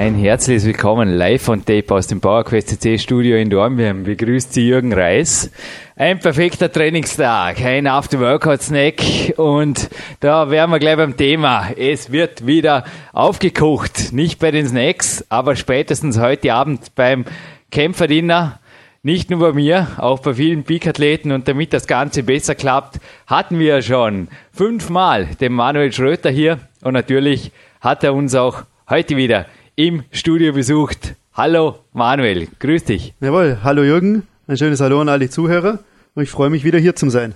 Ein 0.00 0.14
herzliches 0.14 0.64
Willkommen 0.64 1.10
live 1.10 1.42
von 1.42 1.62
Tape 1.62 1.94
aus 1.94 2.06
dem 2.06 2.22
PowerQuest 2.22 2.70
CC 2.70 2.98
Studio 2.98 3.36
in 3.36 3.50
Dornbirn. 3.50 4.04
Begrüßt 4.04 4.54
Sie 4.54 4.66
Jürgen 4.66 4.94
Reis. 4.94 5.50
Ein 5.94 6.20
perfekter 6.20 6.72
Trainingstag, 6.72 7.60
ein 7.60 7.86
After-Workout-Snack 7.86 9.34
und 9.36 9.90
da 10.20 10.50
wären 10.50 10.70
wir 10.70 10.78
gleich 10.78 10.96
beim 10.96 11.18
Thema. 11.18 11.72
Es 11.76 12.10
wird 12.10 12.46
wieder 12.46 12.84
aufgekocht, 13.12 14.14
nicht 14.14 14.38
bei 14.38 14.50
den 14.50 14.66
Snacks, 14.66 15.26
aber 15.28 15.54
spätestens 15.54 16.18
heute 16.18 16.54
Abend 16.54 16.94
beim 16.94 17.26
Kämpferdiener. 17.70 18.58
Nicht 19.02 19.28
nur 19.28 19.40
bei 19.40 19.52
mir, 19.52 19.86
auch 19.98 20.20
bei 20.20 20.32
vielen 20.32 20.64
Peak-Athleten 20.64 21.30
und 21.30 21.46
damit 21.46 21.74
das 21.74 21.86
Ganze 21.86 22.22
besser 22.22 22.54
klappt, 22.54 23.00
hatten 23.26 23.58
wir 23.58 23.82
schon 23.82 24.28
fünfmal 24.50 25.26
den 25.42 25.52
Manuel 25.52 25.92
Schröter 25.92 26.30
hier 26.30 26.58
und 26.82 26.94
natürlich 26.94 27.52
hat 27.82 28.02
er 28.02 28.14
uns 28.14 28.34
auch 28.34 28.62
heute 28.88 29.18
wieder 29.18 29.44
im 29.76 30.04
Studio 30.10 30.52
besucht. 30.52 31.14
Hallo 31.32 31.76
Manuel, 31.92 32.48
grüß 32.58 32.84
dich. 32.84 33.14
Jawohl, 33.20 33.58
hallo 33.62 33.82
Jürgen, 33.82 34.26
ein 34.46 34.56
schönes 34.56 34.80
Hallo 34.80 35.00
an 35.00 35.08
alle 35.08 35.30
Zuhörer 35.30 35.78
und 36.14 36.22
ich 36.22 36.30
freue 36.30 36.50
mich 36.50 36.64
wieder 36.64 36.78
hier 36.78 36.96
zu 36.96 37.08
sein. 37.10 37.34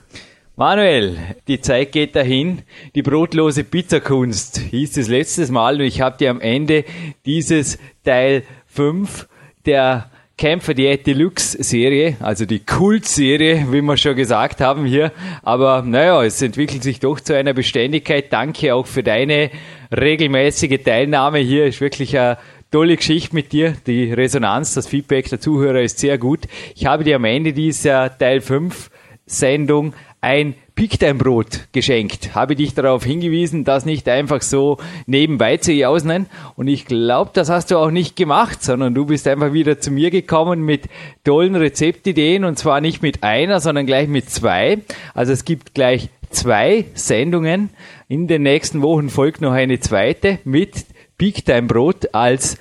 Manuel, 0.57 1.17
die 1.49 1.61
Zeit 1.61 1.93
geht 1.93 2.15
dahin. 2.15 2.63
Die 2.95 3.03
brotlose 3.03 3.65
Pizzakunst 3.65 4.59
hieß 4.59 4.93
das 4.93 5.09
letztes 5.09 5.51
Mal 5.51 5.77
und 5.77 5.87
ich 5.87 6.01
habe 6.01 6.17
dir 6.17 6.31
am 6.31 6.41
Ende 6.41 6.85
dieses 7.25 7.79
Teil 8.05 8.43
5 8.67 9.29
der 9.67 10.11
Kämpfer 10.37 10.75
Diät 10.75 11.07
Deluxe 11.07 11.63
Serie, 11.63 12.17
also 12.19 12.45
die 12.45 12.59
Kult-Serie, 12.59 13.69
wie 13.71 13.83
wir 13.83 13.97
schon 13.97 14.17
gesagt 14.17 14.61
haben 14.61 14.85
hier. 14.85 15.13
Aber 15.43 15.83
naja, 15.83 16.25
es 16.25 16.43
entwickelt 16.43 16.83
sich 16.83 16.99
doch 16.99 17.21
zu 17.21 17.37
einer 17.37 17.53
Beständigkeit. 17.53 18.33
Danke 18.33 18.75
auch 18.75 18.87
für 18.87 19.05
deine 19.05 19.51
regelmäßige 19.97 20.83
Teilnahme 20.85 21.39
hier. 21.39 21.67
Ist 21.67 21.81
wirklich 21.81 22.19
eine 22.19 22.39
tolle 22.71 22.97
Geschichte 22.97 23.35
mit 23.35 23.53
dir. 23.53 23.75
Die 23.87 24.13
Resonanz, 24.13 24.75
das 24.75 24.87
Feedback 24.87 25.29
der 25.29 25.41
Zuhörer 25.41 25.81
ist 25.81 25.99
sehr 25.99 26.19
gut. 26.19 26.41
Ich 26.75 26.87
habe 26.87 27.05
dir 27.05 27.17
am 27.17 27.25
Ende 27.25 27.53
dieser 27.53 28.17
Teil 28.17 28.41
5 28.41 28.91
Sendung 29.27 29.95
ein 30.21 30.55
Pickdein-Brot 30.75 31.69
geschenkt. 31.73 32.35
Habe 32.35 32.57
dich 32.57 32.75
darauf 32.75 33.05
hingewiesen, 33.05 33.65
das 33.65 33.85
nicht 33.85 34.09
einfach 34.09 34.43
so 34.43 34.79
nebenbei 35.07 35.59
zu 35.59 35.73
ausnehmen. 35.87 36.27
Und 36.57 36.67
ich 36.67 36.87
glaube, 36.87 37.31
das 37.33 37.49
hast 37.49 37.71
du 37.71 37.79
auch 37.79 37.91
nicht 37.91 38.17
gemacht, 38.17 38.63
sondern 38.63 38.95
du 38.95 39.07
bist 39.07 39.29
einfach 39.29 39.53
wieder 39.53 39.79
zu 39.79 39.93
mir 39.93 40.11
gekommen 40.11 40.63
mit 40.63 40.89
tollen 41.23 41.55
Rezeptideen 41.55 42.45
und 42.45 42.59
zwar 42.59 42.81
nicht 42.81 43.03
mit 43.03 43.23
einer, 43.23 43.61
sondern 43.61 43.87
gleich 43.87 44.09
mit 44.09 44.31
zwei. 44.31 44.79
Also 45.15 45.33
es 45.33 45.45
gibt 45.45 45.75
gleich 45.75 46.09
zwei 46.35 46.87
Sendungen. 46.95 47.71
In 48.09 48.27
den 48.27 48.43
nächsten 48.43 48.83
Wochen 48.83 49.09
folgt 49.09 49.41
noch 49.41 49.53
eine 49.53 49.81
zweite 49.81 50.39
mit 50.45 50.85
Pickdein-Brot 51.17 52.15
als 52.15 52.59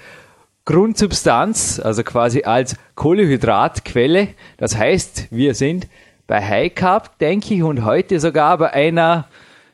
Grundsubstanz, 0.66 1.80
also 1.80 2.04
quasi 2.04 2.44
als 2.44 2.78
Kohlehydratquelle. 2.96 4.30
Das 4.58 4.78
heißt, 4.78 5.28
wir 5.32 5.56
sind 5.56 5.88
bei 6.28 6.42
High 6.42 6.74
Carb, 6.74 7.20
denke 7.20 7.54
ich, 7.54 7.64
und 7.64 7.84
heute 7.84 8.20
sogar 8.20 8.58
bei 8.58 8.72
einer 8.72 9.28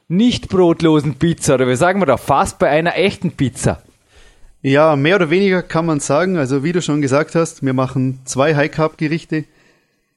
nicht 0.07 0.49
brotlosen 0.49 1.15
Pizza 1.15 1.53
oder 1.53 1.67
wie 1.67 1.75
sagen 1.75 2.01
wir 2.01 2.07
da, 2.07 2.17
fast 2.17 2.57
bei 2.57 2.69
einer 2.69 2.97
echten 2.97 3.31
Pizza. 3.31 3.83
Ja, 4.61 4.95
mehr 4.95 5.15
oder 5.15 5.29
weniger 5.29 5.61
kann 5.61 5.85
man 5.85 5.99
sagen. 5.99 6.37
Also 6.37 6.63
wie 6.63 6.71
du 6.71 6.81
schon 6.81 7.01
gesagt 7.01 7.35
hast, 7.35 7.63
wir 7.63 7.73
machen 7.73 8.19
zwei 8.25 8.55
High 8.55 8.71
Carb 8.71 8.97
Gerichte. 8.97 9.45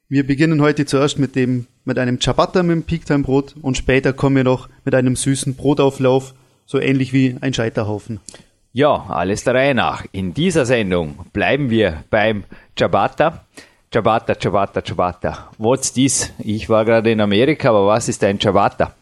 Wir 0.09 0.26
beginnen 0.26 0.60
heute 0.62 0.87
zuerst 0.87 1.19
mit 1.19 1.37
dem 1.37 1.66
mit 1.84 1.98
einem 1.98 2.20
Ciabatta 2.20 2.62
mit 2.62 2.76
dem 2.76 2.82
Peaktime 2.84 3.25
Brot 3.25 3.54
und 3.60 3.76
später 3.76 4.12
kommen 4.12 4.37
wir 4.37 4.44
noch 4.44 4.69
mit 4.84 4.94
einem 4.94 5.16
süßen 5.16 5.54
Brotauflauf, 5.54 6.34
so 6.66 6.78
ähnlich 6.78 7.12
wie 7.12 7.37
ein 7.41 7.54
Scheiterhaufen. 7.54 8.20
Ja, 8.72 9.06
alles 9.09 9.44
der 9.44 9.54
Reihe 9.54 9.75
nach. 9.75 10.06
In 10.12 10.32
dieser 10.32 10.65
Sendung 10.65 11.26
bleiben 11.32 11.69
wir 11.69 12.04
beim 12.09 12.44
Ciabatta. 12.78 13.44
Ciabatta, 13.93 14.34
Ciabatta, 14.34 14.82
Ciabatta. 14.82 15.50
What's 15.59 15.93
this? 15.93 16.32
Ich 16.38 16.70
war 16.70 16.87
gerade 16.87 17.10
in 17.10 17.20
Amerika, 17.20 17.69
aber 17.69 17.87
was 17.87 18.09
ist 18.09 18.25
ein 18.25 18.41
Ciabatta? 18.41 18.94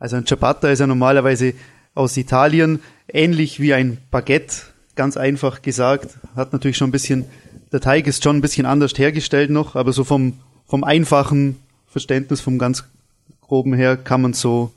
Also 0.00 0.16
ein 0.16 0.26
Ciabatta 0.26 0.68
ist 0.68 0.80
ja 0.80 0.88
normalerweise 0.88 1.54
aus 1.94 2.16
Italien, 2.16 2.82
ähnlich 3.06 3.60
wie 3.60 3.74
ein 3.74 3.98
Baguette, 4.10 4.56
ganz 4.96 5.16
einfach 5.16 5.62
gesagt. 5.62 6.18
Hat 6.34 6.52
natürlich 6.52 6.76
schon 6.76 6.88
ein 6.88 6.92
bisschen, 6.92 7.26
der 7.72 7.80
Teig 7.80 8.08
ist 8.08 8.24
schon 8.24 8.38
ein 8.38 8.40
bisschen 8.40 8.66
anders 8.66 8.92
hergestellt 8.98 9.50
noch, 9.50 9.76
aber 9.76 9.92
so 9.92 10.02
vom, 10.02 10.32
vom 10.66 10.82
einfachen 10.82 11.60
Verständnis, 11.94 12.40
vom 12.40 12.58
ganz 12.58 12.88
groben 13.40 13.72
her, 13.72 13.96
kann 13.96 14.20
man 14.20 14.32
so, 14.32 14.72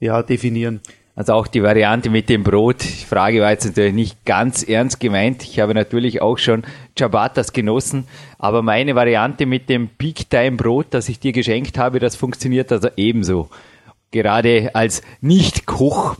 ja, 0.00 0.22
definieren. 0.22 0.80
Also 1.14 1.34
auch 1.34 1.46
die 1.46 1.62
Variante 1.62 2.08
mit 2.08 2.30
dem 2.30 2.42
Brot. 2.42 2.82
Die 2.82 3.04
Frage 3.04 3.42
war 3.42 3.50
jetzt 3.50 3.66
natürlich 3.66 3.92
nicht 3.92 4.24
ganz 4.24 4.62
ernst 4.62 4.98
gemeint. 4.98 5.42
Ich 5.42 5.60
habe 5.60 5.74
natürlich 5.74 6.22
auch 6.22 6.38
schon 6.38 6.62
Ciabattas 6.96 7.52
genossen. 7.52 8.06
Aber 8.38 8.62
meine 8.62 8.94
Variante 8.94 9.44
mit 9.44 9.68
dem 9.68 9.90
Peak 9.90 10.30
Time 10.30 10.56
Brot, 10.56 10.86
das 10.92 11.10
ich 11.10 11.20
dir 11.20 11.32
geschenkt 11.32 11.76
habe, 11.76 11.98
das 11.98 12.16
funktioniert 12.16 12.72
also 12.72 12.88
ebenso. 12.96 13.50
Gerade 14.10 14.74
als 14.74 15.02
Nicht-Koch. 15.20 16.16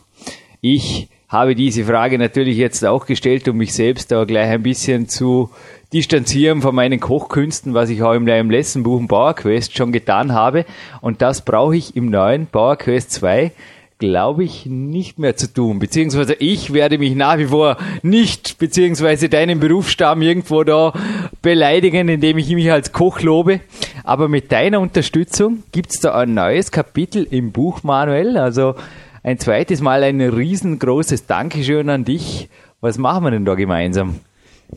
Ich 0.61 1.09
habe 1.27 1.55
diese 1.55 1.85
Frage 1.85 2.19
natürlich 2.19 2.59
jetzt 2.59 2.85
auch 2.85 3.07
gestellt, 3.07 3.49
um 3.49 3.57
mich 3.57 3.73
selbst 3.73 4.13
aber 4.13 4.27
gleich 4.27 4.51
ein 4.51 4.63
bisschen 4.63 5.09
zu 5.09 5.49
distanzieren 5.95 6.61
von 6.61 6.75
meinen 6.75 6.99
Kochkünsten, 6.99 7.73
was 7.73 7.89
ich 7.89 8.03
auch 8.03 8.15
im, 8.15 8.27
im 8.27 8.51
letzten 8.51 8.83
Buch 8.83 8.99
im 8.99 9.07
Power 9.07 9.35
Quest 9.35 9.77
schon 9.77 9.93
getan 9.93 10.33
habe. 10.33 10.67
Und 11.01 11.23
das 11.23 11.43
brauche 11.43 11.77
ich 11.77 11.97
im 11.97 12.11
neuen 12.11 12.47
Power 12.47 12.77
Quest 12.77 13.13
2 13.13 13.53
glaube 14.01 14.45
ich, 14.45 14.67
nicht 14.67 15.19
mehr 15.19 15.37
zu 15.37 15.51
tun. 15.51 15.79
Beziehungsweise 15.79 16.35
ich 16.35 16.73
werde 16.73 16.99
mich 16.99 17.15
nach 17.15 17.39
wie 17.39 17.47
vor 17.47 17.79
nicht, 18.03 18.59
beziehungsweise 18.59 19.29
deinen 19.29 19.61
Berufsstamm 19.61 20.21
irgendwo 20.21 20.65
da 20.65 20.93
beleidigen, 21.41 22.09
indem 22.09 22.37
ich 22.37 22.51
mich 22.51 22.71
als 22.71 22.93
Koch 22.93 23.21
lobe. 23.21 23.61
Aber 24.03 24.29
mit 24.29 24.53
deiner 24.53 24.81
Unterstützung 24.81 25.63
gibt's 25.73 26.01
da 26.01 26.13
ein 26.17 26.35
neues 26.35 26.71
Kapitel 26.71 27.27
im 27.31 27.53
Buch, 27.53 27.83
Manuel. 27.83 28.37
Also 28.37 28.75
ein 29.23 29.39
zweites 29.39 29.81
Mal 29.81 30.03
ein 30.03 30.21
riesengroßes 30.21 31.27
Dankeschön 31.27 31.89
an 31.89 32.05
dich. 32.05 32.49
Was 32.81 32.99
machen 32.99 33.25
wir 33.25 33.31
denn 33.31 33.45
da 33.45 33.55
gemeinsam? 33.55 34.21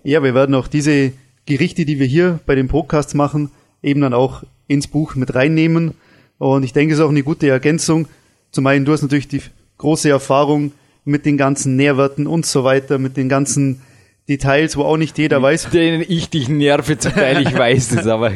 Ja, 0.03 0.24
wir 0.24 0.34
werden 0.34 0.56
auch 0.56 0.68
diese 0.68 1.13
Gerichte, 1.46 1.85
die 1.85 2.00
wir 2.00 2.08
hier 2.08 2.40
bei 2.46 2.56
den 2.56 2.68
Podcasts 2.68 3.13
machen, 3.13 3.52
eben 3.81 4.02
dann 4.02 4.13
auch 4.13 4.44
ins 4.68 4.88
Buch 4.88 5.16
mit 5.16 5.35
reinnehmen. 5.35 5.94
Und 6.38 6.63
ich 6.63 6.74
denke, 6.74 6.94
es 6.94 7.00
ist 7.00 7.06
auch 7.06 7.09
eine 7.09 7.24
gute 7.24 7.47
Ergänzung 7.47 8.08
zum 8.52 8.66
einen, 8.68 8.85
du 8.85 8.91
hast 8.91 9.02
natürlich 9.02 9.28
die 9.28 9.41
große 9.78 10.09
Erfahrung 10.09 10.72
mit 11.06 11.25
den 11.25 11.38
ganzen 11.38 11.75
Nährwerten 11.75 12.28
und 12.28 12.46
so 12.46 12.63
weiter, 12.63 12.97
mit 12.97 13.18
den 13.18 13.30
ganzen 13.30 13.81
Details, 14.28 14.75
wo 14.75 14.84
auch 14.84 14.97
nicht 14.97 15.18
jeder 15.18 15.38
mit 15.38 15.44
weiß. 15.46 15.69
Denen 15.69 16.03
ich 16.08 16.29
dich 16.29 16.50
nerve 16.50 16.97
zum 16.97 17.14
Teil, 17.14 17.41
ich 17.47 17.56
weiß 17.58 17.91
es, 17.94 18.08
aber 18.08 18.34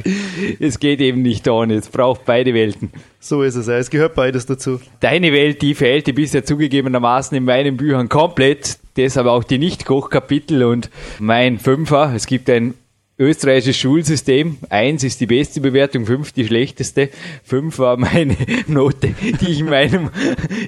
es 0.60 0.80
geht 0.80 1.02
eben 1.02 1.22
nicht 1.22 1.48
ohne. 1.48 1.74
Es 1.74 1.90
braucht 1.90 2.26
beide 2.26 2.54
Welten. 2.54 2.92
So 3.20 3.42
ist 3.42 3.56
es, 3.56 3.68
ja. 3.68 3.78
es 3.78 3.90
gehört 3.90 4.16
beides 4.16 4.46
dazu. 4.46 4.80
Deine 5.00 5.34
Welt, 5.34 5.62
die 5.62 5.76
fehlte 5.76 6.14
bisher 6.14 6.46
zugegebenermaßen 6.46 7.36
in 7.36 7.44
meinen 7.44 7.78
Büchern 7.78 8.08
komplett. 8.08 8.78
Deshalb 8.98 9.28
auch 9.28 9.44
die 9.44 9.58
Nicht-Koch-Kapitel 9.58 10.64
und 10.64 10.90
mein 11.20 11.60
Fünfer. 11.60 12.14
Es 12.16 12.28
gibt 12.28 12.50
ein 12.50 12.74
österreichisches 13.22 13.78
Schulsystem. 13.78 14.58
Eins 14.70 15.04
ist 15.04 15.22
die 15.22 15.28
beste 15.28 15.62
Bewertung, 15.62 16.08
fünf 16.08 16.32
die 16.32 16.46
schlechteste. 16.46 17.10
Fünf 17.44 17.78
war 17.78 17.96
meine 17.96 18.36
Note, 18.68 19.14
die 19.40 19.52
ich 19.52 19.60
in 19.60 19.68
meinem, 19.68 20.10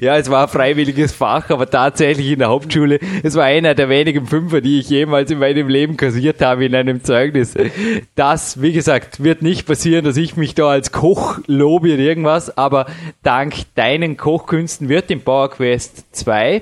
ja, 0.02 0.18
es 0.18 0.30
war 0.30 0.44
ein 0.44 0.50
freiwilliges 0.50 1.14
Fach, 1.14 1.50
aber 1.50 1.68
tatsächlich 1.68 2.30
in 2.30 2.40
der 2.40 2.50
Hauptschule. 2.50 3.00
Es 3.24 3.36
war 3.36 3.46
einer 3.46 3.74
der 3.74 3.90
wenigen 3.90 4.28
Fünfer, 4.28 4.62
die 4.62 4.80
ich 4.80 4.90
jemals 4.90 5.31
in 5.31 5.40
meinem 5.40 5.68
Leben 5.68 5.98
kassiert 5.98 6.42
habe 6.42 6.66
in 6.66 6.76
einem 6.76 7.04
Zeugnis. 7.04 7.56
Das, 8.14 8.62
wie 8.62 8.72
gesagt, 8.72 9.24
wird 9.24 9.42
nicht 9.42 9.66
passieren, 9.66 10.06
dass 10.06 10.18
ich 10.18 10.38
mich 10.38 10.54
da 10.54 10.69
als 10.69 10.92
Koch 10.92 11.40
lobe 11.48 11.94
oder 11.94 12.04
irgendwas, 12.04 12.56
aber 12.56 12.86
dank 13.24 13.56
deinen 13.74 14.16
Kochkünsten 14.16 14.90
wird 14.90 15.10
im 15.10 15.22
Power 15.22 15.50
Quest 15.50 16.06
2 16.12 16.62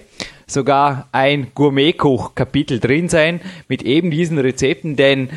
sogar 0.52 1.08
ein 1.12 1.48
Gourmetkoch-Kapitel 1.54 2.80
drin 2.80 3.10
sein 3.10 3.42
mit 3.68 3.84
eben 3.84 4.12
diesen 4.12 4.38
Rezepten, 4.38 4.96
denn 4.96 5.30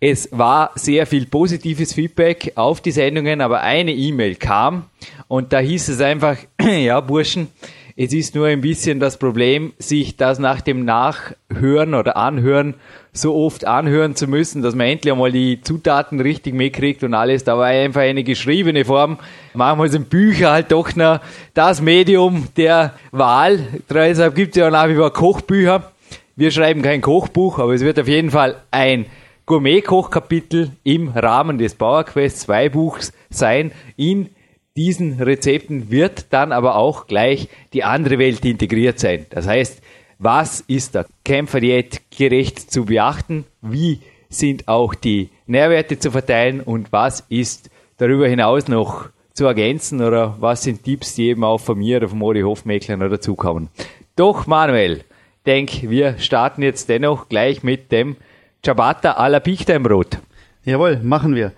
es 0.00 0.28
war 0.32 0.72
sehr 0.76 1.06
viel 1.06 1.26
positives 1.26 1.92
Feedback 1.92 2.52
auf 2.54 2.80
die 2.80 2.90
Sendungen, 2.90 3.40
aber 3.40 3.60
eine 3.60 3.92
E-Mail 3.92 4.34
kam 4.36 4.84
und 5.28 5.52
da 5.52 5.58
hieß 5.58 5.88
es 5.88 6.00
einfach, 6.00 6.36
ja, 6.60 7.00
Burschen, 7.00 7.48
es 7.96 8.14
ist 8.14 8.34
nur 8.34 8.46
ein 8.46 8.62
bisschen 8.62 8.98
das 8.98 9.18
Problem, 9.18 9.74
sich 9.78 10.16
das 10.16 10.38
nach 10.38 10.62
dem 10.62 10.86
Nachhören 10.86 11.94
oder 11.94 12.16
Anhören 12.16 12.74
so 13.12 13.34
oft 13.34 13.66
anhören 13.66 14.14
zu 14.14 14.28
müssen, 14.28 14.62
dass 14.62 14.74
man 14.74 14.86
endlich 14.86 15.12
einmal 15.12 15.32
die 15.32 15.60
Zutaten 15.60 16.20
richtig 16.20 16.54
mitkriegt 16.54 17.02
und 17.02 17.14
alles. 17.14 17.44
Da 17.44 17.58
war 17.58 17.66
einfach 17.66 18.02
eine 18.02 18.22
geschriebene 18.22 18.84
Form. 18.84 19.18
Manchmal 19.54 19.88
sind 19.88 20.10
Bücher 20.10 20.52
halt 20.52 20.70
doch 20.70 20.94
noch 20.94 21.20
das 21.54 21.80
Medium 21.80 22.48
der 22.56 22.94
Wahl. 23.10 23.60
Deshalb 23.88 24.34
gibt 24.34 24.56
es 24.56 24.60
ja 24.60 24.70
nach 24.70 24.88
wie 24.88 24.94
vor 24.94 25.12
Kochbücher. 25.12 25.90
Wir 26.36 26.50
schreiben 26.50 26.82
kein 26.82 27.00
Kochbuch, 27.00 27.58
aber 27.58 27.74
es 27.74 27.82
wird 27.82 27.98
auf 27.98 28.08
jeden 28.08 28.30
Fall 28.30 28.56
ein 28.70 29.06
Gourmet-Kochkapitel 29.46 30.70
im 30.84 31.08
Rahmen 31.08 31.58
des 31.58 31.74
Bauerquest 31.74 32.40
2 32.40 32.68
Buchs 32.68 33.12
sein. 33.28 33.72
In 33.96 34.30
diesen 34.76 35.20
Rezepten 35.20 35.90
wird 35.90 36.26
dann 36.30 36.52
aber 36.52 36.76
auch 36.76 37.08
gleich 37.08 37.48
die 37.72 37.82
andere 37.82 38.18
Welt 38.18 38.44
integriert 38.44 39.00
sein. 39.00 39.26
Das 39.30 39.48
heißt, 39.48 39.82
was 40.20 40.60
ist 40.60 40.94
der 40.94 41.06
Kämpferdiät 41.24 42.02
gerecht 42.16 42.70
zu 42.70 42.84
beachten? 42.84 43.46
Wie 43.62 44.00
sind 44.28 44.68
auch 44.68 44.94
die 44.94 45.30
Nährwerte 45.46 45.98
zu 45.98 46.10
verteilen 46.10 46.60
und 46.60 46.92
was 46.92 47.24
ist 47.30 47.70
darüber 47.96 48.28
hinaus 48.28 48.68
noch 48.68 49.08
zu 49.32 49.46
ergänzen 49.46 50.02
oder 50.02 50.36
was 50.38 50.62
sind 50.62 50.84
Tipps, 50.84 51.14
die 51.14 51.28
eben 51.28 51.42
auch 51.42 51.58
von 51.58 51.78
mir 51.78 51.96
oder 51.96 52.08
von 52.08 52.18
Mori 52.18 52.42
Hofmeckler 52.42 52.98
noch 52.98 53.08
dazukommen? 53.08 53.70
Doch, 54.14 54.46
Manuel, 54.46 55.04
denk, 55.46 55.88
wir 55.88 56.18
starten 56.18 56.62
jetzt 56.62 56.90
dennoch 56.90 57.30
gleich 57.30 57.62
mit 57.62 57.90
dem 57.90 58.16
Ciabatta 58.62 59.12
alla 59.12 59.40
Pichtenbrot. 59.40 60.18
Jawohl, 60.64 61.00
machen 61.02 61.34
wir. 61.34 61.52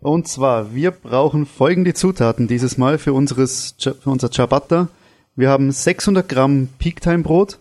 Und 0.00 0.26
zwar, 0.26 0.74
wir 0.74 0.90
brauchen 0.90 1.44
folgende 1.44 1.92
Zutaten 1.92 2.48
dieses 2.48 2.78
Mal 2.78 2.96
für, 2.96 3.12
unseres, 3.12 3.74
für 3.78 4.08
unser 4.10 4.30
Ciabatta. 4.30 4.88
Wir 5.34 5.50
haben 5.50 5.70
600 5.70 6.26
Gramm 6.26 6.68
Peaktime-Brot, 6.78 7.58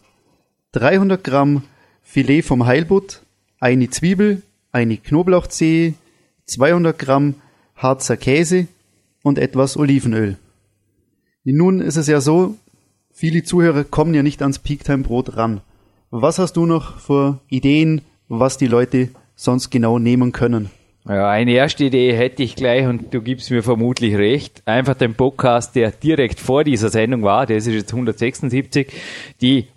300 0.76 1.24
Gramm 1.24 1.64
Filet 2.04 2.42
vom 2.42 2.66
Heilbutt, 2.66 3.22
eine 3.62 3.90
Zwiebel, 3.90 4.42
eine 4.74 4.98
Knoblauchzehe, 4.98 5.94
200 6.46 7.00
Gramm 7.00 7.36
Harzer 7.78 8.18
Käse 8.18 8.68
und 9.24 9.40
etwas 9.40 9.78
Olivenöl. 9.78 10.38
Nun 11.46 11.80
ist 11.80 11.96
es 11.96 12.08
ja 12.08 12.20
so, 12.20 12.56
viele 13.14 13.44
Zuhörer 13.44 13.86
kommen 13.86 14.14
ja 14.14 14.22
nicht 14.22 14.42
ans 14.42 14.60
Peaktime-Brot 14.60 15.38
ran. 15.38 15.62
Was 16.12 16.40
hast 16.40 16.58
du 16.58 16.66
noch 16.66 17.00
für 17.00 17.40
Ideen, 17.48 18.02
was 18.28 18.58
die 18.58 18.68
Leute 18.68 19.10
sonst 19.36 19.70
genau 19.70 19.98
nehmen 19.98 20.34
können? 20.34 20.72
Ja, 21.08 21.30
eine 21.30 21.52
erste 21.52 21.86
Idee 21.86 22.14
hätte 22.14 22.44
ich 22.44 22.56
gleich 22.56 22.86
und 22.86 23.14
du 23.14 23.22
gibst 23.22 23.52
mir 23.52 23.64
vermutlich 23.64 24.16
recht. 24.16 24.64
Einfach 24.66 24.96
den 24.96 25.14
Podcast, 25.14 25.76
der 25.76 25.92
direkt 25.92 26.40
vor 26.40 26.64
dieser 26.64 26.90
Sendung 26.90 27.22
war, 27.22 27.46
das 27.46 27.68
ist 27.68 27.74
jetzt 27.76 27.94
176, 27.94 28.92
die 29.40 29.68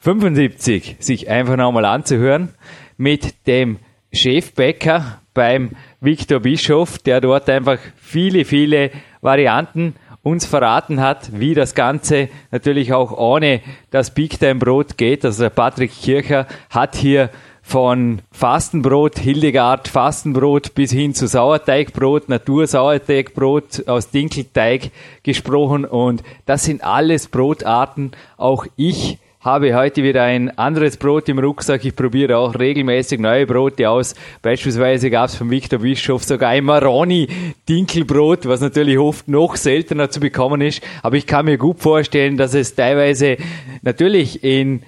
175 0.00 0.96
sich 1.00 1.28
einfach 1.28 1.56
nochmal 1.56 1.84
anzuhören 1.84 2.50
mit 2.96 3.46
dem 3.46 3.78
Chefbäcker 4.12 5.20
beim 5.34 5.70
Viktor 6.00 6.40
Bischof, 6.40 6.98
der 6.98 7.20
dort 7.20 7.50
einfach 7.50 7.78
viele, 7.96 8.44
viele 8.44 8.90
Varianten 9.20 9.94
uns 10.22 10.46
verraten 10.46 11.00
hat, 11.00 11.30
wie 11.38 11.54
das 11.54 11.74
Ganze 11.74 12.28
natürlich 12.50 12.92
auch 12.92 13.16
ohne 13.16 13.60
das 13.90 14.14
Big 14.14 14.38
Time 14.38 14.56
Brot 14.56 14.96
geht. 14.96 15.24
Also 15.24 15.44
der 15.44 15.50
Patrick 15.50 15.92
Kircher 15.92 16.46
hat 16.70 16.96
hier 16.96 17.30
von 17.62 18.22
Fastenbrot, 18.30 19.18
Hildegard 19.18 19.88
Fastenbrot 19.88 20.74
bis 20.74 20.90
hin 20.90 21.12
zu 21.12 21.26
Sauerteigbrot, 21.26 22.28
Natursauerteigbrot 22.28 23.88
aus 23.88 24.10
Dinkelteig 24.10 24.90
gesprochen 25.22 25.84
und 25.84 26.22
das 26.46 26.64
sind 26.64 26.82
alles 26.82 27.28
Brotarten. 27.28 28.12
Auch 28.38 28.66
ich 28.76 29.18
habe 29.40 29.74
heute 29.76 30.02
wieder 30.02 30.24
ein 30.24 30.56
anderes 30.58 30.96
Brot 30.96 31.28
im 31.28 31.38
Rucksack. 31.38 31.84
Ich 31.84 31.94
probiere 31.94 32.38
auch 32.38 32.58
regelmäßig 32.58 33.20
neue 33.20 33.46
Brote 33.46 33.88
aus. 33.88 34.16
Beispielsweise 34.42 35.10
gab 35.10 35.28
es 35.28 35.36
von 35.36 35.48
Viktor 35.48 35.78
Bischof 35.78 36.24
sogar 36.24 36.50
ein 36.50 36.64
Maroni-Dinkelbrot, 36.64 38.48
was 38.48 38.60
natürlich 38.60 38.98
oft 38.98 39.28
noch 39.28 39.54
seltener 39.54 40.10
zu 40.10 40.18
bekommen 40.18 40.60
ist. 40.60 40.82
Aber 41.02 41.16
ich 41.16 41.26
kann 41.26 41.44
mir 41.44 41.56
gut 41.56 41.78
vorstellen, 41.78 42.36
dass 42.36 42.54
es 42.54 42.74
teilweise 42.74 43.36
natürlich 43.82 44.42
in 44.42 44.82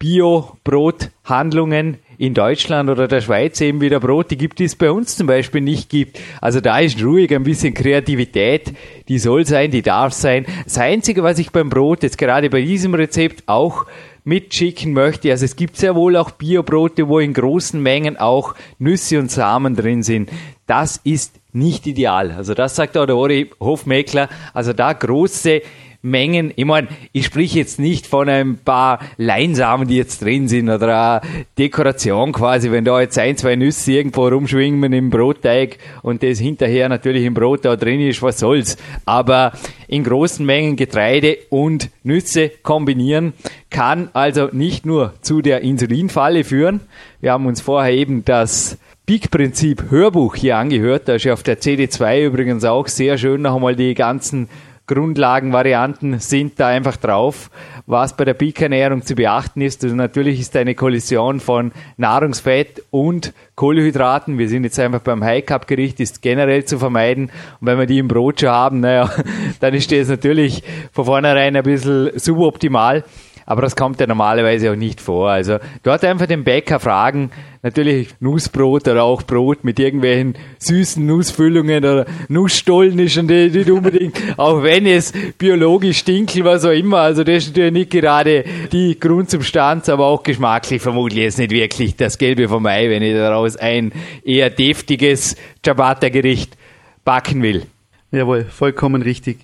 Bio-Brothandlungen 0.00 1.98
in 2.18 2.34
Deutschland 2.34 2.90
oder 2.90 3.08
der 3.08 3.20
Schweiz 3.20 3.60
eben 3.60 3.80
wieder 3.80 4.00
Brote 4.00 4.36
gibt, 4.36 4.58
die 4.58 4.64
es 4.64 4.76
bei 4.76 4.90
uns 4.90 5.16
zum 5.16 5.26
Beispiel 5.26 5.60
nicht 5.60 5.88
gibt. 5.88 6.18
Also 6.40 6.60
da 6.60 6.78
ist 6.78 7.02
ruhig 7.02 7.34
ein 7.34 7.42
bisschen 7.42 7.74
Kreativität, 7.74 8.72
die 9.08 9.18
soll 9.18 9.46
sein, 9.46 9.70
die 9.70 9.82
darf 9.82 10.12
sein. 10.12 10.46
Das 10.64 10.78
Einzige, 10.78 11.22
was 11.22 11.38
ich 11.38 11.50
beim 11.50 11.68
Brot 11.68 12.02
jetzt 12.02 12.18
gerade 12.18 12.50
bei 12.50 12.62
diesem 12.62 12.94
Rezept 12.94 13.44
auch 13.46 13.86
mitschicken 14.24 14.92
möchte, 14.92 15.30
also 15.30 15.44
es 15.44 15.56
gibt 15.56 15.76
sehr 15.76 15.94
wohl 15.94 16.16
auch 16.16 16.32
Biobrote, 16.32 17.08
wo 17.08 17.18
in 17.20 17.32
großen 17.32 17.80
Mengen 17.80 18.16
auch 18.16 18.54
Nüsse 18.78 19.18
und 19.18 19.30
Samen 19.30 19.76
drin 19.76 20.02
sind. 20.02 20.30
Das 20.66 21.00
ist 21.04 21.36
nicht 21.52 21.86
ideal. 21.86 22.32
Also 22.32 22.54
das 22.54 22.76
sagt 22.76 22.96
auch 22.96 23.06
der 23.06 23.16
Ori 23.16 23.50
Hofmeckler. 23.60 24.28
Also 24.52 24.72
da 24.72 24.92
große 24.92 25.62
Mengen. 26.02 26.52
Ich 26.56 26.64
meine, 26.64 26.88
ich 27.12 27.26
spreche 27.26 27.58
jetzt 27.58 27.78
nicht 27.78 28.06
von 28.06 28.28
ein 28.28 28.58
paar 28.58 29.00
Leinsamen, 29.16 29.88
die 29.88 29.96
jetzt 29.96 30.22
drin 30.22 30.48
sind 30.48 30.68
oder 30.68 31.22
eine 31.22 31.46
Dekoration 31.58 32.32
quasi, 32.32 32.70
wenn 32.70 32.84
da 32.84 33.00
jetzt 33.00 33.18
ein, 33.18 33.36
zwei 33.36 33.56
Nüsse 33.56 33.92
irgendwo 33.92 34.28
rumschwingen 34.28 34.92
im 34.92 35.10
Brotteig 35.10 35.78
und 36.02 36.22
das 36.22 36.38
hinterher 36.38 36.88
natürlich 36.88 37.24
im 37.24 37.34
Brot 37.34 37.64
da 37.64 37.76
drin 37.76 38.00
ist, 38.00 38.22
was 38.22 38.38
soll's. 38.38 38.76
Aber 39.04 39.52
in 39.88 40.04
großen 40.04 40.44
Mengen 40.44 40.76
Getreide 40.76 41.38
und 41.50 41.90
Nüsse 42.02 42.50
kombinieren 42.62 43.32
kann 43.70 44.10
also 44.12 44.48
nicht 44.52 44.86
nur 44.86 45.14
zu 45.20 45.42
der 45.42 45.60
Insulinfalle 45.60 46.44
führen. 46.44 46.80
Wir 47.20 47.32
haben 47.32 47.46
uns 47.46 47.60
vorher 47.60 47.92
eben 47.92 48.24
das 48.24 48.78
Peak-Prinzip 49.06 49.90
Hörbuch 49.90 50.34
hier 50.34 50.56
angehört. 50.56 51.06
Da 51.06 51.14
ist 51.14 51.24
ja 51.24 51.32
auf 51.32 51.44
der 51.44 51.60
CD2 51.60 52.26
übrigens 52.26 52.64
auch 52.64 52.88
sehr 52.88 53.18
schön 53.18 53.42
noch 53.42 53.54
einmal 53.54 53.76
die 53.76 53.94
ganzen 53.94 54.48
Grundlagenvarianten 54.86 56.20
sind 56.20 56.60
da 56.60 56.68
einfach 56.68 56.96
drauf. 56.96 57.50
Was 57.86 58.16
bei 58.16 58.24
der 58.24 58.34
Peak-Ernährung 58.34 59.02
zu 59.02 59.14
beachten 59.14 59.60
ist, 59.60 59.82
also 59.84 59.94
natürlich 59.94 60.40
ist 60.40 60.56
eine 60.56 60.74
Kollision 60.74 61.40
von 61.40 61.72
Nahrungsfett 61.96 62.82
und 62.90 63.32
Kohlenhydraten. 63.54 64.38
Wir 64.38 64.48
sind 64.48 64.64
jetzt 64.64 64.78
einfach 64.78 65.00
beim 65.00 65.24
High-Cup-Gericht, 65.24 66.00
ist 66.00 66.22
generell 66.22 66.64
zu 66.64 66.78
vermeiden. 66.78 67.30
Und 67.60 67.66
wenn 67.66 67.78
wir 67.78 67.86
die 67.86 67.98
im 67.98 68.08
Brot 68.08 68.40
schon 68.40 68.50
haben, 68.50 68.80
naja, 68.80 69.10
dann 69.60 69.74
ist 69.74 69.90
das 69.90 70.08
natürlich 70.08 70.62
von 70.92 71.04
vornherein 71.04 71.56
ein 71.56 71.62
bisschen 71.62 72.10
suboptimal. 72.18 73.04
Aber 73.48 73.62
das 73.62 73.76
kommt 73.76 74.00
ja 74.00 74.08
normalerweise 74.08 74.72
auch 74.72 74.76
nicht 74.76 75.00
vor. 75.00 75.30
Also 75.30 75.58
dort 75.84 76.04
einfach 76.04 76.26
den 76.26 76.42
Bäcker 76.42 76.80
fragen, 76.80 77.30
natürlich 77.62 78.08
Nussbrot 78.18 78.88
oder 78.88 79.04
auch 79.04 79.22
Brot 79.22 79.62
mit 79.62 79.78
irgendwelchen 79.78 80.34
süßen 80.58 81.06
Nussfüllungen 81.06 81.84
oder 81.84 82.06
Nussstollen 82.28 82.98
ist 82.98 83.14
schon 83.14 83.26
nicht 83.26 83.70
unbedingt, 83.70 84.16
auch 84.36 84.64
wenn 84.64 84.84
es 84.84 85.12
biologisch 85.38 85.98
stinkt, 85.98 86.42
was 86.42 86.64
auch 86.64 86.70
immer. 86.70 86.98
Also 86.98 87.22
das 87.22 87.44
ist 87.44 87.48
natürlich 87.50 87.72
nicht 87.72 87.90
gerade 87.90 88.44
die 88.72 88.98
Grundsubstanz, 88.98 89.88
aber 89.88 90.06
auch 90.06 90.24
geschmacklich 90.24 90.82
vermutlich 90.82 91.20
jetzt 91.20 91.38
nicht 91.38 91.52
wirklich 91.52 91.94
das 91.94 92.18
Gelbe 92.18 92.48
vom 92.48 92.66
Ei, 92.66 92.90
wenn 92.90 93.04
ich 93.04 93.14
daraus 93.14 93.56
ein 93.56 93.92
eher 94.24 94.50
deftiges 94.50 95.36
Ciabatta-Gericht 95.64 96.56
backen 97.04 97.42
will. 97.42 97.62
Jawohl, 98.10 98.44
vollkommen 98.44 99.02
richtig. 99.02 99.38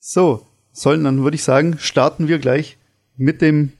So, 0.00 0.42
sollen 0.72 1.04
dann 1.04 1.22
würde 1.22 1.36
ich 1.36 1.44
sagen, 1.44 1.76
starten 1.78 2.26
wir 2.26 2.38
gleich 2.38 2.76
mit 3.16 3.42
dem, 3.42 3.72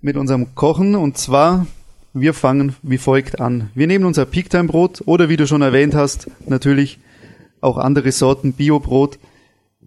mit 0.00 0.16
unserem 0.16 0.54
Kochen 0.54 0.94
und 0.94 1.16
zwar, 1.16 1.66
wir 2.12 2.34
fangen 2.34 2.74
wie 2.82 2.98
folgt 2.98 3.40
an. 3.40 3.70
Wir 3.74 3.86
nehmen 3.86 4.04
unser 4.04 4.26
Peaktime 4.26 4.68
Brot 4.68 5.02
oder 5.06 5.28
wie 5.28 5.36
du 5.36 5.46
schon 5.46 5.62
erwähnt 5.62 5.94
hast, 5.94 6.30
natürlich 6.46 6.98
auch 7.60 7.78
andere 7.78 8.12
Sorten 8.12 8.52
Biobrot. 8.52 9.18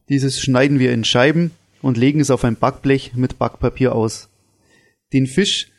Dieses 0.10 0.39
schneiden 0.39 0.80
wir 0.80 0.92
in 0.94 1.04
Scheiben 1.04 1.51
und 1.82 1.98
legen 1.98 2.20
es 2.20 2.32
auf 2.32 2.44
ein 2.44 2.56
Backblech 2.56 3.13
mit 3.15 3.38
Backpapier 3.38 3.94
aus. 3.94 4.30
Den 5.13 5.27
Fisch 5.27 5.72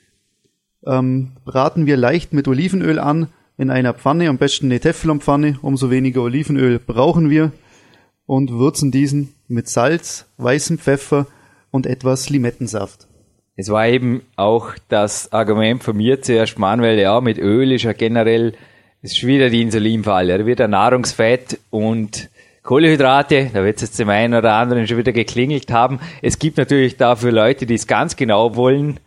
ähm, 0.86 1.32
braten 1.44 1.86
wir 1.86 1.96
leicht 1.96 2.32
mit 2.32 2.48
Olivenöl 2.48 2.98
an 2.98 3.28
in 3.58 3.70
einer 3.70 3.94
Pfanne, 3.94 4.28
am 4.28 4.38
besten 4.38 4.66
eine 4.66 4.80
Teflonpfanne, 4.80 5.58
umso 5.62 5.90
weniger 5.90 6.22
Olivenöl 6.22 6.78
brauchen 6.78 7.30
wir 7.30 7.52
und 8.26 8.52
würzen 8.52 8.90
diesen 8.90 9.34
mit 9.48 9.68
Salz, 9.68 10.26
weißem 10.36 10.78
Pfeffer 10.78 11.26
und 11.70 11.86
etwas 11.86 12.30
Limettensaft. 12.30 13.06
Es 13.56 13.70
war 13.70 13.88
eben 13.88 14.22
auch 14.36 14.74
das 14.88 15.32
Argument 15.32 15.82
von 15.82 15.96
mir 15.96 16.20
zuerst, 16.20 16.58
Manuel, 16.58 16.98
ja, 16.98 17.20
mit 17.20 17.38
Öl 17.38 17.72
ist 17.72 17.84
ja 17.84 17.92
generell, 17.92 18.52
es 19.00 19.12
ist 19.12 19.26
wieder 19.26 19.48
die 19.48 19.62
Insulinfalle. 19.62 20.36
Da 20.36 20.44
wird 20.44 20.60
ein 20.60 20.70
Nahrungsfett 20.70 21.58
und 21.70 22.28
Kohlenhydrate, 22.62 23.50
da 23.54 23.64
wird 23.64 23.76
es 23.76 23.82
jetzt 23.82 23.98
dem 23.98 24.10
einen 24.10 24.34
oder 24.34 24.54
anderen 24.54 24.86
schon 24.86 24.98
wieder 24.98 25.12
geklingelt 25.12 25.70
haben. 25.70 26.00
Es 26.20 26.38
gibt 26.38 26.58
natürlich 26.58 26.96
dafür 26.96 27.32
Leute, 27.32 27.64
die 27.64 27.74
es 27.74 27.86
ganz 27.86 28.16
genau 28.16 28.56
wollen, 28.56 29.00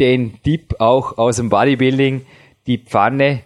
den 0.00 0.42
Tipp 0.42 0.76
auch 0.80 1.18
aus 1.18 1.36
dem 1.36 1.48
Bodybuilding, 1.48 2.26
die 2.66 2.78
Pfanne, 2.78 3.40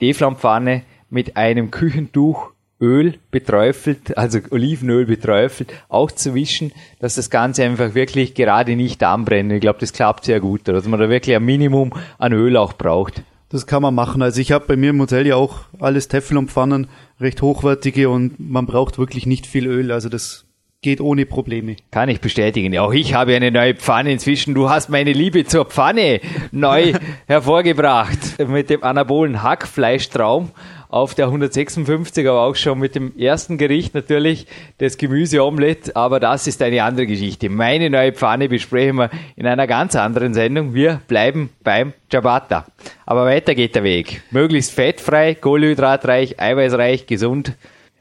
Teflonpfanne 0.00 0.82
mit 1.08 1.36
einem 1.36 1.70
Küchentuch 1.70 2.50
Öl 2.80 3.14
beträufelt, 3.30 4.16
also 4.18 4.38
Olivenöl 4.50 5.06
beträufelt, 5.06 5.72
auch 5.88 6.10
zu 6.10 6.34
wischen, 6.34 6.72
dass 6.98 7.14
das 7.14 7.30
Ganze 7.30 7.64
einfach 7.64 7.94
wirklich 7.94 8.34
gerade 8.34 8.76
nicht 8.76 9.02
anbrennt. 9.02 9.52
Ich 9.52 9.60
glaube, 9.60 9.78
das 9.80 9.92
klappt 9.92 10.24
sehr 10.24 10.40
gut, 10.40 10.68
dass 10.68 10.86
man 10.86 11.00
da 11.00 11.08
wirklich 11.08 11.34
ein 11.34 11.44
Minimum 11.44 11.92
an 12.18 12.32
Öl 12.32 12.56
auch 12.56 12.74
braucht. 12.74 13.22
Das 13.48 13.66
kann 13.66 13.82
man 13.82 13.94
machen. 13.94 14.22
Also 14.22 14.40
ich 14.40 14.52
habe 14.52 14.66
bei 14.66 14.76
mir 14.76 14.90
im 14.90 15.00
Hotel 15.00 15.26
ja 15.26 15.36
auch 15.36 15.60
alles 15.78 16.08
Teflonpfannen, 16.08 16.88
recht 17.20 17.40
hochwertige 17.40 18.10
und 18.10 18.38
man 18.38 18.66
braucht 18.66 18.98
wirklich 18.98 19.24
nicht 19.24 19.46
viel 19.46 19.66
Öl. 19.66 19.92
Also 19.92 20.08
das 20.08 20.46
geht 20.82 21.00
ohne 21.00 21.26
Probleme. 21.26 21.76
Kann 21.90 22.08
ich 22.08 22.20
bestätigen. 22.20 22.76
Auch 22.78 22.92
ich 22.92 23.14
habe 23.14 23.34
eine 23.34 23.50
neue 23.50 23.74
Pfanne 23.74 24.12
inzwischen. 24.12 24.54
Du 24.54 24.68
hast 24.68 24.88
meine 24.88 25.12
Liebe 25.12 25.44
zur 25.44 25.64
Pfanne 25.64 26.20
neu 26.52 26.92
hervorgebracht 27.26 28.38
mit 28.46 28.68
dem 28.68 28.82
anabolen 28.82 29.42
Hackfleischtraum 29.42 30.50
auf 30.88 31.14
der 31.14 31.26
156, 31.26 32.28
aber 32.28 32.42
auch 32.42 32.56
schon 32.56 32.78
mit 32.78 32.94
dem 32.94 33.16
ersten 33.18 33.58
Gericht 33.58 33.94
natürlich, 33.94 34.46
das 34.78 34.98
Gemüseomelett. 34.98 35.96
Aber 35.96 36.20
das 36.20 36.46
ist 36.46 36.62
eine 36.62 36.82
andere 36.82 37.06
Geschichte. 37.06 37.48
Meine 37.48 37.90
neue 37.90 38.12
Pfanne 38.12 38.48
besprechen 38.48 38.96
wir 38.96 39.10
in 39.36 39.46
einer 39.46 39.66
ganz 39.66 39.96
anderen 39.96 40.34
Sendung. 40.34 40.74
Wir 40.74 41.00
bleiben 41.08 41.50
beim 41.62 41.92
Ciabatta. 42.10 42.66
Aber 43.04 43.24
weiter 43.26 43.54
geht 43.54 43.74
der 43.74 43.84
Weg. 43.84 44.22
Möglichst 44.30 44.72
fettfrei, 44.72 45.34
kohlenhydratreich, 45.34 46.40
eiweißreich, 46.40 47.06
gesund. 47.06 47.52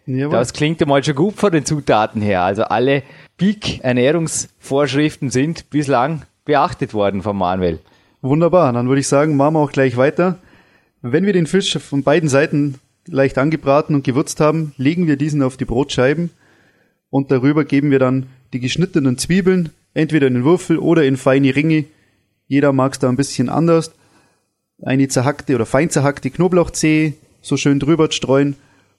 Jawohl. 0.08 0.32
Das 0.32 0.54
klingt 0.54 0.82
einmal 0.82 1.04
schon 1.04 1.16
gut 1.16 1.36
von 1.36 1.52
den 1.52 1.66
Zutaten 1.66 2.22
her. 2.22 2.44
Also 2.44 2.64
alle 2.64 3.04
Peak-Ernährungsvorschriften 3.38 5.32
sind 5.32 5.70
bislang 5.70 6.22
beachtet 6.46 6.94
worden 6.94 7.24
von 7.24 7.36
Manuel. 7.36 7.80
Wunderbar, 8.22 8.72
dann 8.74 8.88
würde 8.88 9.02
ich 9.02 9.08
sagen, 9.08 9.36
machen 9.36 9.56
wir 9.56 9.60
auch 9.60 9.72
gleich 9.72 9.98
weiter. 9.98 10.38
Wenn 11.08 11.28
wir 11.28 11.34
den 11.34 11.46
Fisch 11.46 11.78
von 11.78 12.02
beiden 12.02 12.30
Seiten 12.30 12.80
leicht 13.06 13.38
angebraten 13.38 13.94
und 13.94 14.04
gewürzt 14.04 14.40
haben, 14.40 14.74
legen 14.78 15.06
wir 15.06 15.18
diesen 15.18 15.44
auf 15.44 15.56
die 15.56 15.66
Brotscheiben 15.66 16.32
und 17.12 17.30
darüber 17.30 17.64
geben 17.64 17.92
wir 17.92 18.00
dann 18.00 18.26
die 18.54 18.60
geschnittenen 18.60 19.20
Zwiebeln, 19.20 19.70
entweder 19.94 20.26
in 20.26 20.34
den 20.34 20.46
Würfel 20.46 20.80
oder 20.80 21.06
in 21.06 21.16
feine 21.16 21.56
Ringe. 21.56 21.86
Jeder 22.48 22.74
mag 22.74 22.94
es 22.94 22.98
da 22.98 23.08
ein 23.08 23.18
bisschen 23.18 23.50
anders. 23.50 23.92
Eine 24.82 25.08
zerhackte 25.08 25.54
oder 25.54 25.68
fein 25.68 25.92
zerhackte 25.92 26.32
Knoblauchzehe 26.32 27.14
so 27.40 27.56
schön 27.56 27.80
drüber 27.80 28.12
streuen 28.12 28.56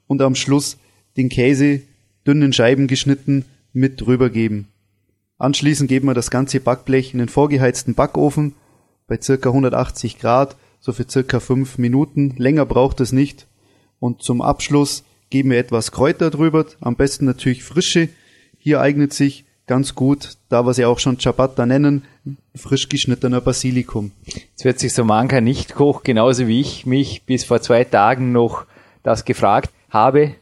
und 0.07 0.23
am 0.23 0.37
Schluss 0.37 0.77
den 1.17 1.29
Käse 1.29 1.81
dünnen 2.25 2.53
Scheiben 2.53 2.87
geschnitten 2.87 3.47
mit 3.73 4.01
drüber 4.01 4.31
geben. 4.31 4.69
Anschließend 5.39 5.89
geben 5.89 6.07
wir 6.07 6.15
das 6.15 6.31
ganze 6.31 6.61
Backblech 6.61 7.15
in 7.15 7.19
den 7.19 7.29
vorgeheizten 7.29 7.95
Backofen 7.95 8.55
bei 9.09 9.19
circa 9.21 9.49
180 9.49 10.21
Grad 10.21 10.55
so 10.80 10.92
für 10.92 11.09
circa 11.09 11.40
fünf 11.40 11.78
Minuten. 11.78 12.35
Länger 12.37 12.66
braucht 12.66 13.00
es 13.00 13.12
nicht. 13.12 13.47
Und 14.00 14.23
zum 14.23 14.42
Abschluss 14.42 15.04
geben 15.30 15.50
wir 15.50 15.59
etwas 15.59 15.92
Kräuter 15.92 16.30
drüber, 16.30 16.66
am 16.80 16.97
besten 16.97 17.25
natürlich 17.25 17.64
frische. 17.64 18.09
Hier 18.59 18.80
eignet 18.80 19.12
sich 19.12 19.45
ganz 19.66 19.95
gut, 19.95 20.37
da 20.49 20.64
wir 20.64 20.75
sie 20.75 20.85
auch 20.85 20.99
schon 20.99 21.18
Ciabatta 21.18 21.66
nennen, 21.66 22.04
frisch 22.54 22.88
geschnittener 22.88 23.40
Basilikum. 23.40 24.12
Jetzt 24.26 24.64
wird 24.64 24.78
sich 24.78 24.92
so 24.92 25.04
mancher 25.04 25.40
Nicht-Koch, 25.40 26.02
genauso 26.04 26.47
wie 26.47 26.61
ich 26.61 26.87
mich 26.87 27.25
bis 27.25 27.45
vor 27.45 27.61
zwei 27.61 27.85
Tagen 27.85 28.33
noch 28.33 28.66
das 29.02 29.25
gefragt 29.25 29.71
habe, 29.90 30.35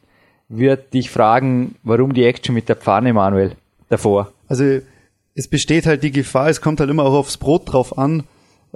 wird 0.49 0.93
dich 0.95 1.11
fragen, 1.11 1.77
warum 1.83 2.13
die 2.13 2.25
Action 2.25 2.55
mit 2.55 2.69
der 2.69 2.77
Pfanne, 2.77 3.13
Manuel, 3.13 3.57
davor? 3.89 4.33
Also 4.49 4.81
es 5.35 5.49
besteht 5.49 5.87
halt 5.87 6.03
die 6.03 6.13
Gefahr, 6.13 6.49
es 6.49 6.61
kommt 6.61 6.81
halt 6.81 6.91
immer 6.91 7.05
auch 7.05 7.15
aufs 7.15 7.39
Brot 7.39 7.73
drauf 7.73 7.97
an. 7.99 8.25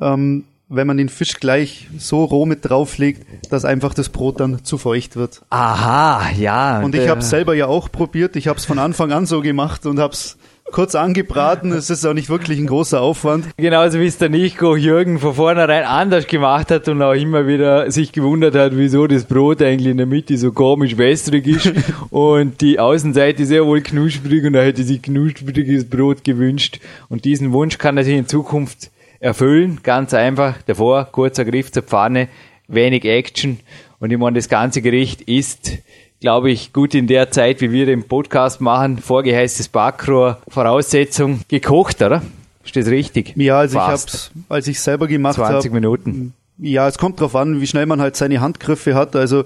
Ähm, 0.00 0.44
wenn 0.68 0.86
man 0.86 0.98
den 0.98 1.08
Fisch 1.08 1.40
gleich 1.40 1.88
so 1.98 2.24
roh 2.24 2.44
mit 2.44 2.68
drauflegt, 2.68 3.26
dass 3.50 3.64
einfach 3.64 3.94
das 3.94 4.10
Brot 4.10 4.40
dann 4.40 4.64
zu 4.64 4.76
feucht 4.76 5.16
wird. 5.16 5.42
Aha, 5.50 6.30
ja. 6.38 6.80
Und 6.82 6.94
ich 6.94 7.08
habe 7.08 7.20
es 7.20 7.30
selber 7.30 7.54
ja 7.54 7.66
auch 7.66 7.90
probiert. 7.90 8.36
Ich 8.36 8.48
habe 8.48 8.58
es 8.58 8.66
von 8.66 8.78
Anfang 8.78 9.10
an 9.12 9.24
so 9.24 9.40
gemacht 9.40 9.86
und 9.86 9.98
habe 9.98 10.12
es 10.12 10.36
kurz 10.70 10.94
angebraten. 10.94 11.72
Es 11.72 11.88
ist 11.88 12.04
auch 12.04 12.12
nicht 12.12 12.28
wirklich 12.28 12.58
ein 12.58 12.66
großer 12.66 13.00
Aufwand. 13.00 13.46
Genauso 13.56 13.98
wie 14.00 14.06
es 14.06 14.18
der 14.18 14.28
Nico 14.28 14.76
Jürgen 14.76 15.18
von 15.18 15.34
vornherein 15.34 15.84
anders 15.84 16.26
gemacht 16.26 16.70
hat 16.70 16.86
und 16.88 17.00
auch 17.00 17.14
immer 17.14 17.46
wieder 17.46 17.90
sich 17.90 18.12
gewundert 18.12 18.54
hat, 18.54 18.76
wieso 18.76 19.06
das 19.06 19.24
Brot 19.24 19.62
eigentlich 19.62 19.90
in 19.90 19.96
der 19.96 20.06
Mitte 20.06 20.36
so 20.36 20.52
komisch 20.52 20.98
wässrig 20.98 21.46
ist 21.46 21.72
und 22.10 22.60
die 22.60 22.78
Außenseite 22.78 23.46
sehr 23.46 23.64
wohl 23.64 23.80
knusprig 23.80 24.44
und 24.44 24.54
er 24.54 24.64
hätte 24.64 24.84
sich 24.84 25.00
knuspriges 25.00 25.88
Brot 25.88 26.24
gewünscht. 26.24 26.80
Und 27.08 27.24
diesen 27.24 27.52
Wunsch 27.52 27.78
kann 27.78 27.96
er 27.96 28.04
sich 28.04 28.16
in 28.16 28.26
Zukunft 28.26 28.90
erfüllen. 29.20 29.80
Ganz 29.82 30.14
einfach. 30.14 30.60
Davor 30.66 31.06
kurzer 31.06 31.44
Griff 31.44 31.72
zur 31.72 31.82
Pfanne, 31.82 32.28
wenig 32.66 33.04
Action. 33.04 33.60
Und 34.00 34.12
ich 34.12 34.18
meine, 34.18 34.36
das 34.36 34.48
ganze 34.48 34.82
Gericht 34.82 35.22
ist, 35.22 35.78
glaube 36.20 36.50
ich, 36.50 36.72
gut 36.72 36.94
in 36.94 37.06
der 37.06 37.30
Zeit, 37.30 37.60
wie 37.60 37.72
wir 37.72 37.86
den 37.86 38.04
Podcast 38.04 38.60
machen, 38.60 38.98
vorgeheißtes 38.98 39.68
Backrohr, 39.68 40.38
Voraussetzung, 40.48 41.40
gekocht, 41.48 42.02
oder? 42.02 42.22
Ist 42.64 42.76
das 42.76 42.86
richtig? 42.86 43.34
Ja, 43.36 43.60
also 43.60 43.78
Fast. 43.78 44.08
ich 44.08 44.14
hab's, 44.14 44.30
als 44.48 44.68
ich 44.68 44.80
selber 44.80 45.06
gemacht 45.06 45.38
habe. 45.38 45.52
20 45.52 45.70
hab, 45.70 45.74
Minuten. 45.74 46.34
Ja, 46.58 46.86
es 46.88 46.98
kommt 46.98 47.20
drauf 47.20 47.34
an, 47.34 47.60
wie 47.60 47.66
schnell 47.66 47.86
man 47.86 48.00
halt 48.00 48.16
seine 48.16 48.40
Handgriffe 48.40 48.94
hat. 48.94 49.16
Also 49.16 49.44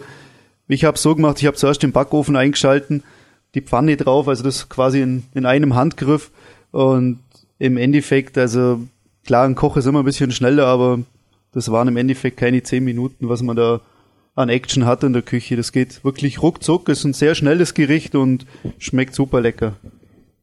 ich 0.67 0.85
habe 0.85 0.99
so 0.99 1.15
gemacht, 1.15 1.39
ich 1.41 1.47
habe 1.47 1.57
zuerst 1.57 1.83
den 1.83 1.93
Backofen 1.93 2.37
eingeschalten, 2.37 3.03
die 3.55 3.61
Pfanne 3.61 3.97
drauf, 3.97 4.29
also 4.29 4.43
das 4.43 4.69
quasi 4.69 5.03
in, 5.03 5.25
in 5.35 5.45
einem 5.45 5.75
Handgriff 5.75 6.31
und 6.71 7.21
im 7.59 7.77
Endeffekt, 7.77 8.39
also 8.39 8.81
Klar, 9.25 9.45
ein 9.45 9.55
Koch 9.55 9.77
ist 9.77 9.87
immer 9.87 10.01
ein 10.01 10.05
bisschen 10.05 10.33
schneller, 10.33 10.67
aber 10.67 11.01
das 11.53 11.71
waren 11.71 11.89
im 11.89 11.97
Endeffekt 11.97 12.39
keine 12.39 12.63
zehn 12.63 12.85
Minuten, 12.85 13.29
was 13.29 13.43
man 13.43 13.57
da 13.57 13.81
an 14.35 14.49
Action 14.49 14.87
hat 14.87 15.05
in 15.05 15.13
der 15.13 15.23
Küche. 15.23 15.57
Das 15.57 15.73
geht 15.73 16.05
wirklich 16.05 16.43
ruckzuck, 16.43 16.89
ist 16.89 17.05
ein 17.05 17.13
sehr 17.13 17.35
schnelles 17.35 17.75
Gericht 17.75 18.15
und 18.15 18.47
schmeckt 18.79 19.15
super 19.15 19.41
lecker. 19.41 19.75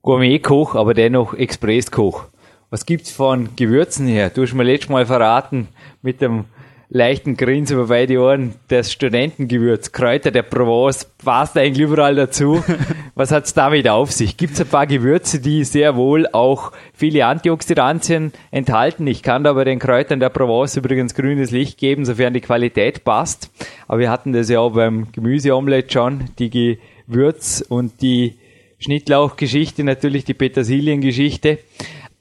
Gourmet-Koch, 0.01 0.75
aber 0.75 0.93
dennoch 0.93 1.33
Express-Koch. 1.33 2.25
Was 2.69 2.86
gibt's 2.86 3.12
von 3.12 3.55
Gewürzen 3.55 4.07
her? 4.07 4.29
Du 4.29 4.43
hast 4.43 4.53
mir 4.53 4.63
letztes 4.63 4.89
Mal 4.89 5.05
verraten 5.05 5.67
mit 6.01 6.21
dem 6.21 6.45
leichten 6.91 7.38
Grinsen 7.38 7.77
über 7.77 7.88
beide 7.88 8.19
Ohren, 8.19 8.55
das 8.67 8.91
Studentengewürz, 8.91 9.91
Kräuter 9.91 10.31
der 10.31 10.41
Provence, 10.41 11.05
passt 11.24 11.55
eigentlich 11.55 11.86
überall 11.86 12.15
dazu. 12.15 12.63
Was 13.15 13.31
hat's 13.31 13.53
damit 13.53 13.88
auf 13.88 14.12
sich? 14.12 14.38
Gibt's 14.38 14.60
ein 14.60 14.67
paar 14.67 14.88
Gewürze, 14.88 15.39
die 15.39 15.63
sehr 15.63 15.96
wohl 15.96 16.27
auch 16.27 16.72
viele 16.93 17.27
Antioxidantien 17.27 18.34
enthalten? 18.50 19.05
Ich 19.05 19.22
kann 19.22 19.43
da 19.43 19.53
bei 19.53 19.65
den 19.65 19.77
Kräutern 19.77 20.19
der 20.19 20.29
Provence 20.29 20.77
übrigens 20.77 21.13
grünes 21.13 21.51
Licht 21.51 21.77
geben, 21.77 22.05
sofern 22.05 22.34
die 22.34 22.41
Qualität 22.41 23.03
passt. 23.03 23.51
Aber 23.88 24.00
wir 24.00 24.10
hatten 24.10 24.34
das 24.34 24.50
ja 24.50 24.60
auch 24.60 24.74
beim 24.74 25.12
Gemüseomelett 25.12 25.93
schon, 25.93 26.25
die 26.39 26.50
Gewürz- 26.50 27.62
und 27.62 28.01
die 28.01 28.38
Schnittlauchgeschichte, 28.79 29.84
natürlich 29.84 30.24
die 30.24 30.34
Petersiliengeschichte. 30.34 31.60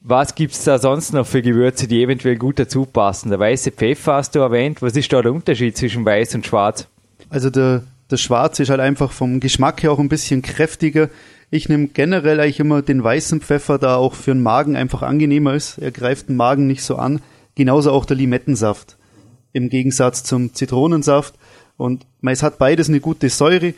Was 0.01 0.35
gibt's 0.35 0.63
da 0.65 0.79
sonst 0.79 1.13
noch 1.13 1.27
für 1.27 1.43
Gewürze, 1.43 1.89
die 1.89 2.03
eventuell 2.03 2.37
gut 2.37 2.59
dazu 2.59 2.85
passen? 2.85 3.31
Der 3.31 3.39
weiße 3.39 3.73
Pfeffer 3.73 4.15
hast 4.15 4.35
du 4.35 4.39
erwähnt. 4.39 4.81
Was 4.81 4.97
ist 4.97 5.13
da 5.13 5.21
der 5.23 5.33
Unterschied 5.33 5.77
zwischen 5.77 6.05
weiß 6.05 6.37
und 6.37 6.47
schwarz? 6.47 6.87
Also 7.31 7.51
der, 7.51 7.83
der 8.11 8.17
schwarze 8.17 8.63
ist 8.63 8.71
halt 8.71 8.81
einfach 8.81 9.11
vom 9.11 9.41
Geschmack 9.41 9.83
her 9.83 9.91
auch 9.91 9.99
ein 9.99 10.09
bisschen 10.09 10.43
kräftiger. 10.43 11.11
Ich 11.51 11.69
nehme 11.69 11.89
generell 11.89 12.39
eigentlich 12.39 12.61
immer 12.61 12.81
den 12.81 13.03
weißen 13.03 13.41
Pfeffer, 13.41 13.79
da 13.79 13.97
auch 13.97 14.15
für 14.15 14.33
den 14.33 14.43
Magen 14.43 14.77
einfach 14.77 15.03
angenehmer 15.03 15.55
ist. 15.55 15.79
Er 15.79 15.91
greift 15.91 16.29
den 16.29 16.37
Magen 16.37 16.67
nicht 16.67 16.85
so 16.85 16.97
an. 16.97 17.21
Genauso 17.57 17.91
auch 17.91 18.05
der 18.05 18.17
Limettensaft. 18.17 18.97
Im 19.53 19.69
Gegensatz 19.69 20.23
zum 20.23 20.55
Zitronensaft. 20.55 21.35
Und 21.77 22.07
es 22.23 22.43
hat 22.43 22.59
beides 22.59 22.89
eine 22.89 23.01
gute 23.01 23.31
Säure. 23.31 23.75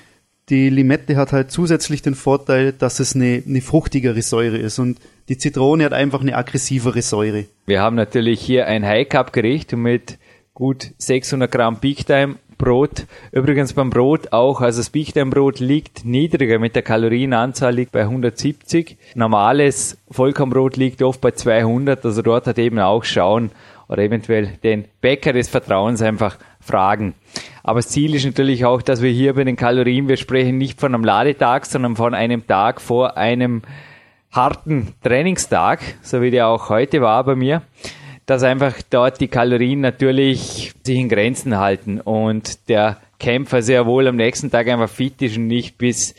Die 0.51 0.69
Limette 0.69 1.17
hat 1.17 1.33
halt 1.33 1.51
zusätzlich 1.51 2.03
den 2.03 2.15
Vorteil, 2.15 2.73
dass 2.73 3.01
es 3.01 3.15
eine, 3.15 3.43
eine 3.47 3.61
fruchtigere 3.63 4.21
Säure 4.21 4.59
ist 4.59 4.79
und 4.79 4.99
die 5.31 5.39
Zitrone 5.39 5.85
hat 5.85 5.93
einfach 5.93 6.21
eine 6.21 6.37
aggressivere 6.37 7.03
Säure. 7.03 7.45
Wir 7.65 7.81
haben 7.81 7.95
natürlich 7.95 8.41
hier 8.41 8.67
ein 8.67 8.85
High-Cup-Gericht 8.85 9.77
mit 9.77 10.19
gut 10.55 10.91
600 10.99 11.49
Gramm 11.49 11.77
Big 11.77 12.05
Time 12.05 12.35
Brot. 12.59 13.07
Übrigens 13.31 13.73
beim 13.73 13.91
Brot 13.91 14.33
auch, 14.33 14.61
also 14.61 14.81
das 14.81 14.91
Big 14.91 15.15
Time 15.15 15.31
Brot 15.31 15.61
liegt 15.61 16.05
niedriger 16.05 16.59
mit 16.59 16.75
der 16.75 16.83
Kalorienanzahl 16.83 17.73
liegt 17.73 17.93
bei 17.93 18.01
170. 18.01 18.97
Normales 19.15 19.99
Vollkornbrot 20.11 20.77
liegt 20.77 21.01
oft 21.01 21.21
bei 21.21 21.31
200, 21.31 22.05
also 22.05 22.23
dort 22.23 22.49
hat 22.49 22.59
eben 22.59 22.81
auch 22.81 23.05
schauen 23.05 23.53
oder 23.87 24.03
eventuell 24.03 24.59
den 24.65 24.87
Bäcker 25.01 25.33
des 25.33 25.49
Vertrauens 25.49 26.03
einfach 26.03 26.39
fragen. 26.61 27.15
Aber 27.63 27.79
das 27.79 27.89
Ziel 27.89 28.17
ist 28.17 28.25
natürlich 28.25 28.65
auch, 28.65 28.83
dass 28.83 29.01
wir 29.01 29.11
hier 29.11 29.35
bei 29.35 29.45
den 29.45 29.57
Kalorien, 29.57 30.09
wir 30.09 30.17
sprechen 30.17 30.59
nicht 30.59 30.81
von 30.81 30.93
einem 30.93 31.05
Ladetag, 31.05 31.67
sondern 31.67 31.95
von 31.95 32.15
einem 32.15 32.49
Tag 32.49 32.81
vor 32.81 33.17
einem 33.17 33.63
harten 34.31 34.95
Trainingstag, 35.03 35.81
so 36.03 36.23
wie 36.23 36.31
der 36.31 36.49
auch 36.49 36.69
heute 36.69 37.01
war 37.01 37.25
bei 37.25 37.35
mir, 37.35 37.63
dass 38.27 38.43
einfach 38.43 38.75
dort 38.89 39.21
die 39.21 39.29
Kalorien 39.29 39.81
natürlich 39.81 40.73
sich 40.85 40.99
in 40.99 41.09
Grenzen 41.09 41.59
halten 41.59 42.01
und 42.01 42.69
der 42.69 42.99
Kämpfer 43.19 43.61
sehr 43.61 43.87
wohl 43.87 44.07
am 44.07 44.17
nächsten 44.17 44.51
Tag 44.51 44.69
einfach 44.69 44.89
fit 44.89 45.21
ist 45.21 45.37
und 45.37 45.49
nicht 45.49 45.79
bis 45.79 46.15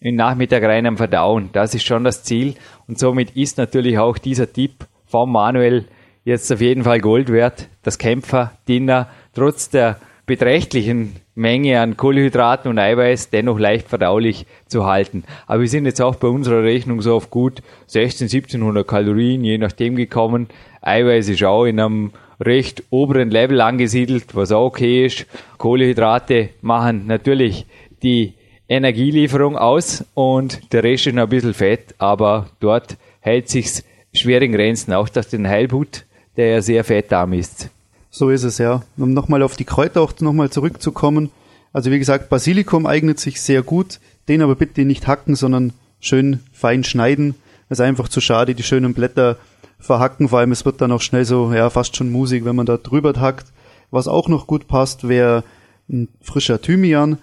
im 0.00 0.16
Nachmittag 0.16 0.64
rein 0.64 0.86
am 0.86 0.96
Verdauen. 0.96 1.50
Das 1.52 1.74
ist 1.74 1.86
schon 1.86 2.02
das 2.04 2.24
Ziel 2.24 2.54
und 2.88 2.98
somit 2.98 3.36
ist 3.36 3.58
natürlich 3.58 3.96
auch 3.98 4.18
dieser 4.18 4.52
Tipp 4.52 4.86
von 5.06 5.30
Manuel 5.30 5.86
jetzt 6.24 6.52
auf 6.52 6.60
jeden 6.60 6.82
Fall 6.82 7.00
Gold 7.00 7.30
wert, 7.30 7.68
das 7.82 7.98
Kämpfer-Dinner 7.98 9.08
trotz 9.34 9.70
der 9.70 9.98
beträchtlichen 10.26 11.16
Menge 11.34 11.80
an 11.80 11.96
Kohlenhydraten 11.96 12.70
und 12.70 12.78
Eiweiß 12.78 13.30
dennoch 13.30 13.58
leicht 13.58 13.88
verdaulich 13.88 14.46
zu 14.66 14.86
halten. 14.86 15.24
Aber 15.46 15.62
wir 15.62 15.68
sind 15.68 15.86
jetzt 15.86 16.00
auch 16.00 16.14
bei 16.16 16.28
unserer 16.28 16.62
Rechnung 16.62 17.02
so 17.02 17.16
auf 17.16 17.30
gut 17.30 17.62
16, 17.86 18.26
1700 18.26 18.86
Kalorien, 18.86 19.44
je 19.44 19.58
nachdem 19.58 19.96
gekommen. 19.96 20.48
Eiweiß 20.80 21.28
ist 21.28 21.42
auch 21.44 21.64
in 21.64 21.80
einem 21.80 22.12
recht 22.40 22.82
oberen 22.90 23.30
Level 23.30 23.60
angesiedelt, 23.60 24.34
was 24.34 24.52
auch 24.52 24.66
okay 24.66 25.06
ist. 25.06 25.26
Kohlenhydrate 25.58 26.50
machen 26.60 27.06
natürlich 27.06 27.66
die 28.02 28.34
Energielieferung 28.68 29.56
aus 29.56 30.04
und 30.14 30.72
der 30.72 30.82
Rest 30.82 31.06
ist 31.06 31.14
noch 31.14 31.24
ein 31.24 31.28
bisschen 31.28 31.54
fett, 31.54 31.94
aber 31.98 32.48
dort 32.60 32.96
hält 33.20 33.48
sich's 33.48 33.84
schwer 34.14 34.42
in 34.42 34.52
Grenzen, 34.52 34.92
auch 34.92 35.08
dass 35.08 35.28
den 35.28 35.48
Heilbutt, 35.48 36.04
der 36.36 36.48
ja 36.48 36.62
sehr 36.62 36.84
fettarm 36.84 37.32
ist. 37.32 37.70
So 38.14 38.28
ist 38.28 38.42
es, 38.44 38.58
ja. 38.58 38.82
Um 38.98 39.14
nochmal 39.14 39.42
auf 39.42 39.56
die 39.56 39.64
Kräuter 39.64 40.02
auch 40.02 40.12
nochmal 40.20 40.50
zurückzukommen. 40.50 41.30
Also 41.72 41.90
wie 41.90 41.98
gesagt, 41.98 42.28
Basilikum 42.28 42.84
eignet 42.84 43.18
sich 43.18 43.40
sehr 43.40 43.62
gut, 43.62 44.00
den 44.28 44.42
aber 44.42 44.54
bitte 44.54 44.84
nicht 44.84 45.06
hacken, 45.06 45.34
sondern 45.34 45.72
schön 45.98 46.40
fein 46.52 46.84
schneiden. 46.84 47.34
Es 47.70 47.78
ist 47.78 47.84
einfach 47.84 48.08
zu 48.08 48.20
schade, 48.20 48.54
die 48.54 48.62
schönen 48.62 48.92
Blätter 48.92 49.38
verhacken, 49.78 50.28
vor 50.28 50.40
allem 50.40 50.52
es 50.52 50.66
wird 50.66 50.82
dann 50.82 50.92
auch 50.92 51.00
schnell 51.00 51.24
so, 51.24 51.54
ja, 51.54 51.70
fast 51.70 51.96
schon 51.96 52.12
Musik, 52.12 52.44
wenn 52.44 52.54
man 52.54 52.66
da 52.66 52.76
drüber 52.76 53.18
hackt. 53.18 53.46
Was 53.90 54.08
auch 54.08 54.28
noch 54.28 54.46
gut 54.46 54.68
passt, 54.68 55.08
wäre 55.08 55.42
ein 55.88 56.08
frischer 56.20 56.60
Thymian. 56.60 57.16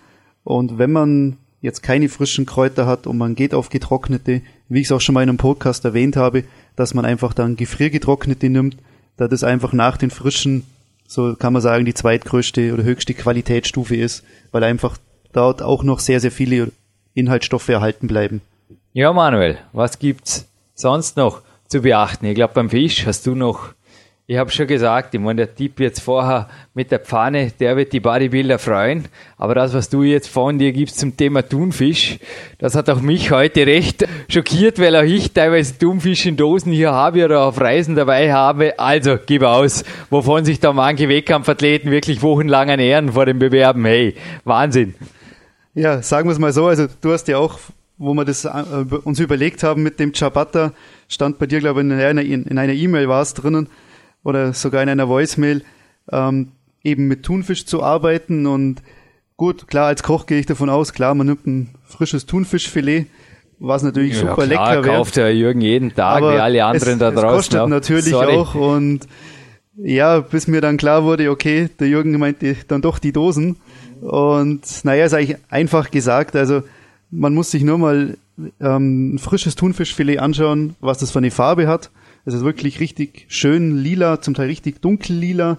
Und 0.43 0.79
wenn 0.79 0.91
man 0.91 1.38
jetzt 1.62 1.84
keine 1.84 2.10
frischen 2.10 2.48
Kräuter 2.48 2.88
hat 2.88 3.05
und 3.05 3.19
man 3.19 3.36
geht 3.36 3.53
auf 3.53 3.69
getrocknete, 3.69 4.41
wie 4.69 4.79
ich 4.81 4.88
es 4.88 4.91
auch 4.91 5.01
schon 5.01 5.13
mal 5.13 5.22
in 5.22 5.29
einem 5.29 5.38
Podcast 5.38 5.86
erwähnt 5.86 6.15
habe, 6.15 6.46
dass 6.75 6.96
man 6.96 7.05
einfach 7.05 7.36
dann 7.36 7.58
gefriergetrocknete 7.58 8.50
nimmt, 8.50 8.77
da 9.17 9.27
das 9.27 9.43
einfach 9.43 9.72
nach 9.74 9.98
den 9.98 10.10
frischen, 10.10 10.63
so 11.10 11.36
kann 11.36 11.54
man 11.54 11.62
sagen, 11.63 11.86
die 11.86 11.96
zweitgrößte 11.96 12.72
oder 12.72 12.84
höchste 12.84 13.16
Qualitätsstufe 13.16 13.96
ist, 13.96 14.24
weil 14.51 14.63
einfach 14.63 14.98
dort 15.34 15.63
auch 15.63 15.82
noch 15.82 15.98
sehr, 16.00 16.20
sehr 16.20 16.32
viele 16.32 16.72
Inhaltsstoffe 17.16 17.68
erhalten 17.68 18.06
bleiben. 18.06 18.42
Ja, 18.94 19.12
Manuel, 19.12 19.58
was 19.74 19.98
gibt's 19.98 20.48
sonst 20.75 21.18
noch 21.18 21.42
zu 21.68 21.82
beachten? 21.82 22.28
Ich 22.28 22.36
glaube, 22.36 22.54
beim 22.54 22.70
Fisch 22.70 23.08
hast 23.08 23.25
du 23.25 23.34
noch 23.34 23.74
ich 24.29 24.38
habe 24.38 24.51
schon 24.51 24.67
gesagt, 24.67 25.15
ich 25.15 25.19
meine, 25.19 25.48
der 25.48 25.55
Tipp 25.55 25.79
jetzt 25.79 26.01
vorher 26.01 26.50
mit 26.75 26.91
der 26.91 27.00
Pfanne, 27.00 27.51
der 27.59 27.75
wird 27.75 27.93
die 27.93 28.00
Bodybuilder 28.00 28.59
freuen. 28.59 29.05
Aber 29.38 29.55
das, 29.55 29.74
was 29.74 29.89
du 29.89 30.03
jetzt 30.03 30.27
von 30.27 30.59
dir 30.59 30.71
gibst 30.71 31.00
zum 31.00 31.17
Thema 31.17 31.41
Thunfisch, 31.41 32.19
das 32.59 32.75
hat 32.75 32.91
auch 32.91 33.01
mich 33.01 33.31
heute 33.31 33.65
recht 33.65 34.07
schockiert, 34.27 34.77
weil 34.77 34.95
auch 34.95 35.01
ich 35.01 35.31
teilweise 35.33 35.79
Thunfisch 35.79 36.27
in 36.27 36.38
Dosen 36.38 36.71
hier 36.71 36.91
habe 36.91 37.25
oder 37.25 37.41
auf 37.41 37.59
Reisen 37.59 37.95
dabei 37.95 38.31
habe. 38.31 38.77
Also, 38.77 39.17
gib 39.25 39.41
aus, 39.41 39.83
wovon 40.12 40.45
sich 40.45 40.59
da 40.59 40.74
manche 40.74 41.09
Wettkampfathleten 41.09 41.89
wirklich 41.89 42.21
wochenlang 42.21 42.69
ernähren 42.69 43.13
vor 43.13 43.25
dem 43.25 43.39
Bewerben. 43.39 43.83
Hey, 43.83 44.13
Wahnsinn. 44.43 44.93
Ja, 45.74 46.03
sagen 46.03 46.29
wir 46.29 46.33
es 46.33 46.39
mal 46.39 46.53
so, 46.53 46.67
also 46.67 46.86
du 47.01 47.13
hast 47.13 47.27
ja 47.29 47.39
auch, 47.39 47.57
wo 47.98 48.13
wir 48.13 48.25
das 48.25 48.45
äh, 48.45 48.51
uns 49.05 49.19
überlegt 49.19 49.63
haben 49.63 49.81
mit 49.81 50.00
dem 50.00 50.13
Ciabatta, 50.13 50.74
stand 51.07 51.39
bei 51.39 51.48
dir, 51.48 51.62
glaube 51.62 51.81
ich, 51.81 51.88
in 51.88 52.59
einer 52.59 52.74
E-Mail 52.74 53.05
e 53.05 53.07
war 53.07 53.24
es 53.24 53.33
drinnen, 53.33 53.67
oder 54.23 54.53
sogar 54.53 54.83
in 54.83 54.89
einer 54.89 55.07
Voicemail 55.07 55.63
ähm, 56.11 56.49
eben 56.83 57.07
mit 57.07 57.23
Thunfisch 57.23 57.65
zu 57.65 57.83
arbeiten 57.83 58.45
und 58.45 58.81
gut, 59.38 59.67
klar, 59.67 59.88
als 59.88 60.03
Koch 60.03 60.25
gehe 60.25 60.39
ich 60.39 60.45
davon 60.45 60.69
aus, 60.69 60.93
klar, 60.93 61.15
man 61.15 61.27
nimmt 61.27 61.47
ein 61.47 61.69
frisches 61.85 62.25
Thunfischfilet, 62.25 63.07
was 63.59 63.83
natürlich 63.83 64.13
ja, 64.13 64.21
super 64.21 64.47
klar, 64.47 64.47
lecker 64.47 64.85
wäre. 64.85 64.95
kauft 64.97 65.15
der 65.17 65.35
Jürgen 65.35 65.61
jeden 65.61 65.93
Tag, 65.93 66.17
Aber 66.17 66.35
wie 66.35 66.39
alle 66.39 66.65
anderen 66.65 66.93
es, 66.93 66.99
da 66.99 67.11
draußen. 67.11 67.27
Es 67.27 67.35
kostet 67.35 67.59
auch. 67.59 67.67
natürlich 67.67 68.09
Sorry. 68.09 68.35
auch 68.35 68.55
und 68.55 69.01
ja, 69.81 70.19
bis 70.19 70.47
mir 70.47 70.61
dann 70.61 70.77
klar 70.77 71.03
wurde, 71.03 71.31
okay, 71.31 71.69
der 71.79 71.88
Jürgen 71.88 72.17
meinte 72.17 72.55
dann 72.67 72.81
doch 72.81 72.99
die 72.99 73.13
Dosen 73.13 73.57
und 74.01 74.61
naja, 74.83 75.05
ist 75.05 75.13
eigentlich 75.13 75.38
einfach 75.49 75.91
gesagt, 75.91 76.35
also 76.35 76.63
man 77.11 77.33
muss 77.33 77.51
sich 77.51 77.63
nur 77.63 77.77
mal 77.77 78.17
ähm, 78.61 79.15
ein 79.15 79.19
frisches 79.19 79.55
Thunfischfilet 79.55 80.19
anschauen, 80.19 80.75
was 80.79 80.99
das 80.99 81.11
für 81.11 81.19
eine 81.19 81.31
Farbe 81.31 81.67
hat 81.67 81.89
es 82.29 82.36
ist 82.36 82.43
wirklich 82.43 82.79
richtig 82.79 83.25
schön 83.27 83.77
lila, 83.77 84.21
zum 84.21 84.33
Teil 84.33 84.48
richtig 84.48 84.81
dunkel 84.81 85.15
lila. 85.15 85.57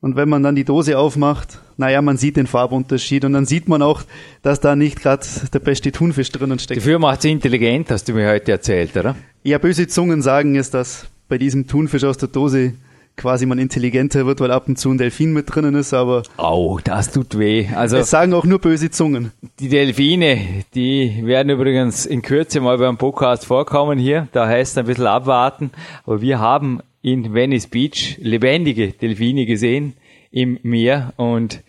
Und 0.00 0.16
wenn 0.16 0.28
man 0.28 0.42
dann 0.42 0.56
die 0.56 0.64
Dose 0.64 0.98
aufmacht, 0.98 1.60
naja, 1.76 2.02
man 2.02 2.16
sieht 2.16 2.36
den 2.36 2.46
Farbunterschied 2.46 3.24
und 3.24 3.34
dann 3.34 3.46
sieht 3.46 3.68
man 3.68 3.82
auch, 3.82 4.02
dass 4.42 4.60
da 4.60 4.74
nicht 4.74 5.00
gerade 5.00 5.24
der 5.52 5.58
beste 5.60 5.92
Thunfisch 5.92 6.30
drinnen 6.30 6.58
steckt. 6.58 6.80
Dafür 6.80 6.98
macht 6.98 7.20
es 7.20 7.24
intelligent, 7.26 7.90
hast 7.90 8.08
du 8.08 8.14
mir 8.14 8.28
heute 8.28 8.52
erzählt, 8.52 8.96
oder? 8.96 9.14
Ja, 9.44 9.58
böse 9.58 9.86
Zungen 9.86 10.22
sagen 10.22 10.56
es, 10.56 10.70
dass 10.70 11.06
bei 11.28 11.38
diesem 11.38 11.66
Thunfisch 11.66 12.04
aus 12.04 12.18
der 12.18 12.28
Dose 12.28 12.74
quasi 13.16 13.46
man 13.46 13.58
intelligenter 13.58 14.26
wird, 14.26 14.40
weil 14.40 14.50
ab 14.50 14.68
und 14.68 14.78
zu 14.78 14.90
ein 14.90 14.98
Delfin 14.98 15.32
mit 15.32 15.54
drinnen 15.54 15.74
ist, 15.74 15.94
aber. 15.94 16.22
Au, 16.36 16.78
das 16.82 17.12
tut 17.12 17.38
weh. 17.38 17.68
Also. 17.74 17.98
Es 17.98 18.10
sagen 18.10 18.34
auch 18.34 18.44
nur 18.44 18.58
böse 18.58 18.90
Zungen. 18.90 19.32
Die 19.60 19.68
Delfine, 19.68 20.38
die 20.74 21.22
werden 21.24 21.50
übrigens 21.50 22.06
in 22.06 22.22
Kürze 22.22 22.60
mal 22.60 22.78
beim 22.78 22.98
Podcast 22.98 23.46
vorkommen 23.46 23.98
hier. 23.98 24.28
Da 24.32 24.46
heißt 24.46 24.72
es 24.72 24.78
ein 24.78 24.86
bisschen 24.86 25.06
abwarten. 25.06 25.70
Aber 26.04 26.20
wir 26.20 26.38
haben 26.38 26.80
in 27.02 27.34
Venice 27.34 27.66
Beach 27.66 28.16
lebendige 28.20 28.92
Delfine 28.92 29.46
gesehen 29.46 29.94
im 30.30 30.58
Meer 30.62 31.12
und 31.16 31.62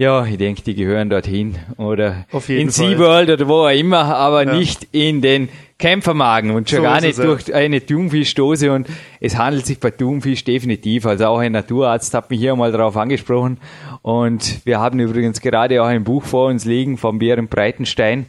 ja, 0.00 0.24
ich 0.24 0.38
denke, 0.38 0.62
die 0.62 0.74
gehören 0.74 1.10
dorthin 1.10 1.56
oder? 1.76 2.24
In 2.48 2.70
SeaWorld 2.70 3.28
oder 3.28 3.46
wo 3.46 3.66
auch 3.66 3.68
immer, 3.68 4.16
aber 4.16 4.46
ja. 4.46 4.54
nicht 4.54 4.88
in 4.92 5.20
den 5.20 5.50
Kämpfermagen 5.78 6.52
und 6.52 6.70
schon 6.70 6.78
so 6.78 6.82
gar 6.84 7.02
nicht 7.02 7.18
durch 7.18 7.52
eine 7.52 7.84
Thunfischdose 7.84 8.72
und 8.72 8.88
es 9.20 9.36
handelt 9.36 9.66
sich 9.66 9.78
bei 9.78 9.90
Thunfisch 9.90 10.42
definitiv, 10.42 11.04
also 11.04 11.26
auch 11.26 11.38
ein 11.40 11.52
Naturarzt 11.52 12.14
hat 12.14 12.30
mich 12.30 12.40
hier 12.40 12.56
mal 12.56 12.72
darauf 12.72 12.96
angesprochen 12.96 13.58
und 14.00 14.64
wir 14.64 14.80
haben 14.80 15.00
übrigens 15.00 15.42
gerade 15.42 15.82
auch 15.82 15.88
ein 15.88 16.02
Buch 16.02 16.24
vor 16.24 16.48
uns 16.48 16.64
liegen 16.64 16.96
vom 16.96 17.18
Bären 17.18 17.48
Breitenstein, 17.48 18.24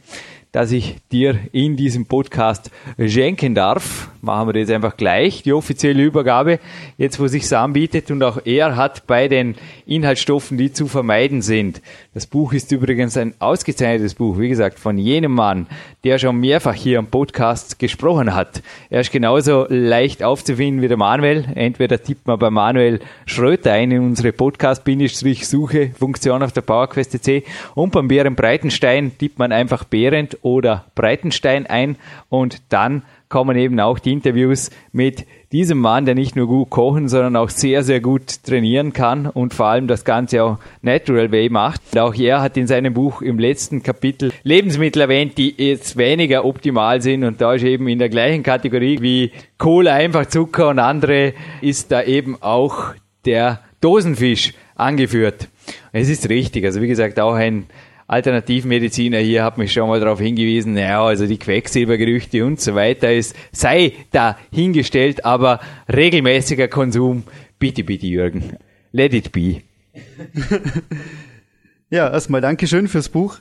dass 0.52 0.74
ich 0.74 0.98
dir 1.12 1.40
in 1.54 1.78
diesem 1.78 2.06
Podcast 2.06 2.72
schenken 3.00 3.56
darf. 3.56 4.10
Machen 4.22 4.50
wir 4.50 4.62
das 4.62 4.70
einfach 4.70 4.98
gleich, 4.98 5.44
die 5.44 5.54
offizielle 5.54 6.04
Übergabe, 6.04 6.60
jetzt 6.98 7.20
wo 7.20 7.28
sich's 7.28 7.54
anbietet 7.54 8.12
und 8.12 8.22
auch 8.22 8.40
er 8.46 8.76
hat 8.76 9.08
bei 9.08 9.28
den 9.28 9.56
Inhaltsstoffen, 9.88 10.58
die 10.58 10.74
zu 10.74 10.88
vermeiden 10.88 11.42
sind. 11.42 11.82
Das 12.14 12.28
Buch 12.28 12.54
ist 12.54 12.72
übrigens 12.72 13.18
ein 13.18 13.34
ausgezeichnetes 13.40 14.14
Buch, 14.16 14.38
wie 14.38 14.50
gesagt, 14.50 14.78
von 14.78 14.98
jenem 14.98 15.32
Mann, 15.32 15.68
der 16.04 16.20
schon 16.20 16.40
mehrfach 16.40 16.76
hier 16.76 17.00
im 17.00 17.08
Podcast 17.08 17.80
gesprochen 17.80 18.36
hat. 18.36 18.62
Er 18.90 19.02
ist 19.02 19.12
genauso 19.12 19.66
leicht 19.70 20.22
aufzufinden 20.22 20.84
wie 20.84 20.88
der 20.88 20.98
Manuel. 20.98 21.46
Entweder 21.56 22.04
tippt 22.04 22.28
man 22.28 22.38
bei 22.38 22.50
Manuel 22.50 23.00
Schröter 23.26 23.72
ein 23.72 23.92
in 23.92 24.02
unsere 24.02 24.34
Podcast-Suche-Funktion 24.34 26.44
auf 26.44 26.52
der 26.52 26.62
PowerQuest.c 26.62 27.44
und 27.74 27.92
beim 27.92 28.08
Bären 28.08 28.36
Breitenstein 28.36 29.18
tippt 29.18 29.40
man 29.40 29.52
einfach 29.52 29.84
Behrend 29.86 30.41
oder 30.42 30.86
Breitenstein 30.96 31.66
ein 31.68 31.98
und 32.30 32.62
dann 32.70 33.04
kommen 33.30 33.58
eben 33.58 33.80
auch 33.80 33.98
die 33.98 34.12
Interviews 34.12 34.70
mit 34.92 35.26
diesem 35.52 35.80
Mann, 35.80 36.06
der 36.06 36.16
nicht 36.16 36.36
nur 36.36 36.48
gut 36.48 36.70
kochen, 36.70 37.08
sondern 37.08 37.36
auch 37.36 37.50
sehr, 37.50 37.84
sehr 37.84 38.02
gut 38.02 38.44
trainieren 38.44 38.94
kann 38.94 39.26
und 39.26 39.54
vor 39.54 39.68
allem 39.68 39.88
das 39.88 40.06
Ganze 40.06 40.44
auch 40.44 40.60
Natural 40.82 41.32
Way 41.32 41.50
macht. 41.50 41.82
Und 41.94 42.00
auch 42.00 42.14
er 42.14 42.42
hat 42.42 42.58
in 42.58 42.68
seinem 42.68 42.94
Buch 42.94 43.22
im 43.22 43.40
letzten 43.40 43.84
Kapitel 43.84 44.32
Lebensmittel 44.44 45.02
erwähnt, 45.02 45.38
die 45.38 45.54
jetzt 45.58 45.98
weniger 45.98 46.46
optimal 46.46 47.02
sind 47.02 47.24
und 47.24 47.42
da 47.42 47.54
ist 47.54 47.64
eben 47.64 47.88
in 47.88 48.00
der 48.00 48.10
gleichen 48.10 48.44
Kategorie 48.44 49.02
wie 49.02 49.32
Cola, 49.58 49.94
einfach 49.94 50.26
Zucker 50.26 50.70
und 50.70 50.80
andere 50.80 51.34
ist 51.62 51.92
da 51.92 52.04
eben 52.04 52.42
auch 52.42 52.94
der 53.26 53.62
Dosenfisch 53.80 54.54
angeführt. 54.76 55.48
Es 55.92 56.10
ist 56.10 56.30
richtig, 56.30 56.66
also 56.66 56.82
wie 56.82 56.88
gesagt 56.88 57.20
auch 57.20 57.34
ein 57.34 57.66
Alternativmediziner 58.12 59.20
hier 59.20 59.46
hat 59.46 59.58
mich 59.58 59.72
schon 59.72 59.88
mal 59.88 60.02
darauf 60.02 60.20
hingewiesen, 60.20 60.74
naja, 60.74 61.02
also 61.02 61.28
die 61.28 61.38
Quecksilbergerüchte 61.38 62.46
und 62.46 62.60
so 62.60 62.76
weiter 62.76 63.14
ist, 63.14 63.34
sei 63.54 63.94
dahingestellt, 64.12 65.24
aber 65.24 65.62
regelmäßiger 65.88 66.68
Konsum, 66.68 67.24
bitte, 67.58 67.86
bitte, 67.86 68.08
Jürgen, 68.08 68.58
let 68.92 69.14
it 69.14 69.32
be. 69.32 69.62
ja, 71.90 72.12
erstmal 72.12 72.42
Dankeschön 72.42 72.90
fürs 72.90 73.08
Buch 73.08 73.40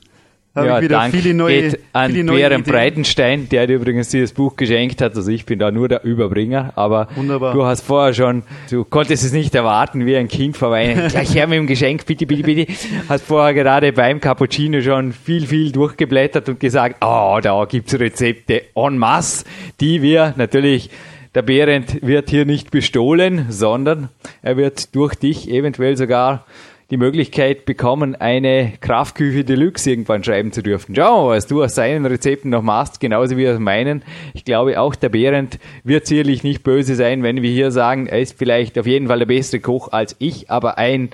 habe 0.54 0.66
ja, 0.66 0.82
wieder 0.82 0.96
Dank 0.96 1.14
viele 1.14 1.34
neue, 1.34 1.70
geht 1.70 1.80
an 1.92 2.10
viele 2.10 2.24
neue 2.24 2.38
Bären 2.38 2.60
Ideen. 2.60 2.72
Breitenstein, 2.72 3.48
der 3.48 3.66
dir 3.66 3.76
übrigens 3.76 4.08
dieses 4.08 4.32
Buch 4.32 4.56
geschenkt 4.56 5.00
hat. 5.00 5.14
Also 5.14 5.30
ich 5.30 5.46
bin 5.46 5.58
da 5.58 5.70
nur 5.70 5.88
der 5.88 6.04
Überbringer, 6.04 6.72
aber 6.76 7.08
Wunderbar. 7.14 7.54
du 7.54 7.64
hast 7.64 7.82
vorher 7.82 8.14
schon, 8.14 8.42
du 8.70 8.84
konntest 8.84 9.24
es 9.24 9.32
nicht 9.32 9.54
erwarten, 9.54 10.06
wie 10.06 10.16
ein 10.16 10.28
Kind 10.28 10.56
verweinen. 10.56 11.08
Gleich 11.08 11.34
her 11.34 11.46
mit 11.46 11.58
dem 11.58 11.66
Geschenk, 11.66 12.04
bitte, 12.04 12.26
bitte, 12.26 12.42
bitte. 12.42 12.72
Hast 13.08 13.26
vorher 13.26 13.54
gerade 13.54 13.92
beim 13.92 14.20
Cappuccino 14.20 14.80
schon 14.80 15.12
viel, 15.12 15.46
viel 15.46 15.70
durchgeblättert 15.70 16.48
und 16.48 16.58
gesagt, 16.58 16.96
oh, 17.00 17.38
da 17.40 17.64
gibt's 17.66 17.98
Rezepte 17.98 18.62
en 18.74 18.98
masse, 18.98 19.44
die 19.80 20.02
wir 20.02 20.34
natürlich 20.36 20.90
der 21.34 21.42
Behrend 21.42 22.04
wird 22.04 22.28
hier 22.28 22.44
nicht 22.44 22.72
bestohlen, 22.72 23.46
sondern 23.50 24.08
er 24.42 24.56
wird 24.56 24.96
durch 24.96 25.14
dich 25.14 25.48
eventuell 25.48 25.96
sogar 25.96 26.44
die 26.90 26.96
Möglichkeit 26.96 27.66
bekommen, 27.66 28.16
eine 28.16 28.72
Kraftküche 28.80 29.44
Deluxe 29.44 29.90
irgendwann 29.90 30.24
schreiben 30.24 30.50
zu 30.50 30.62
dürfen. 30.62 30.94
Schauen 30.94 31.22
wir 31.22 31.28
mal, 31.28 31.36
was 31.36 31.46
du 31.46 31.62
aus 31.62 31.76
seinen 31.76 32.04
Rezepten 32.04 32.50
noch 32.50 32.62
machst, 32.62 32.98
genauso 32.98 33.36
wie 33.36 33.48
aus 33.48 33.60
meinen. 33.60 34.02
Ich 34.34 34.44
glaube, 34.44 34.80
auch 34.80 34.96
der 34.96 35.08
Behrend 35.08 35.60
wird 35.84 36.06
sicherlich 36.06 36.42
nicht 36.42 36.64
böse 36.64 36.96
sein, 36.96 37.22
wenn 37.22 37.42
wir 37.42 37.50
hier 37.50 37.70
sagen, 37.70 38.08
er 38.08 38.20
ist 38.20 38.36
vielleicht 38.36 38.76
auf 38.78 38.86
jeden 38.86 39.06
Fall 39.06 39.20
der 39.20 39.26
bessere 39.26 39.60
Koch 39.60 39.92
als 39.92 40.16
ich, 40.18 40.50
aber 40.50 40.78
ein 40.78 41.10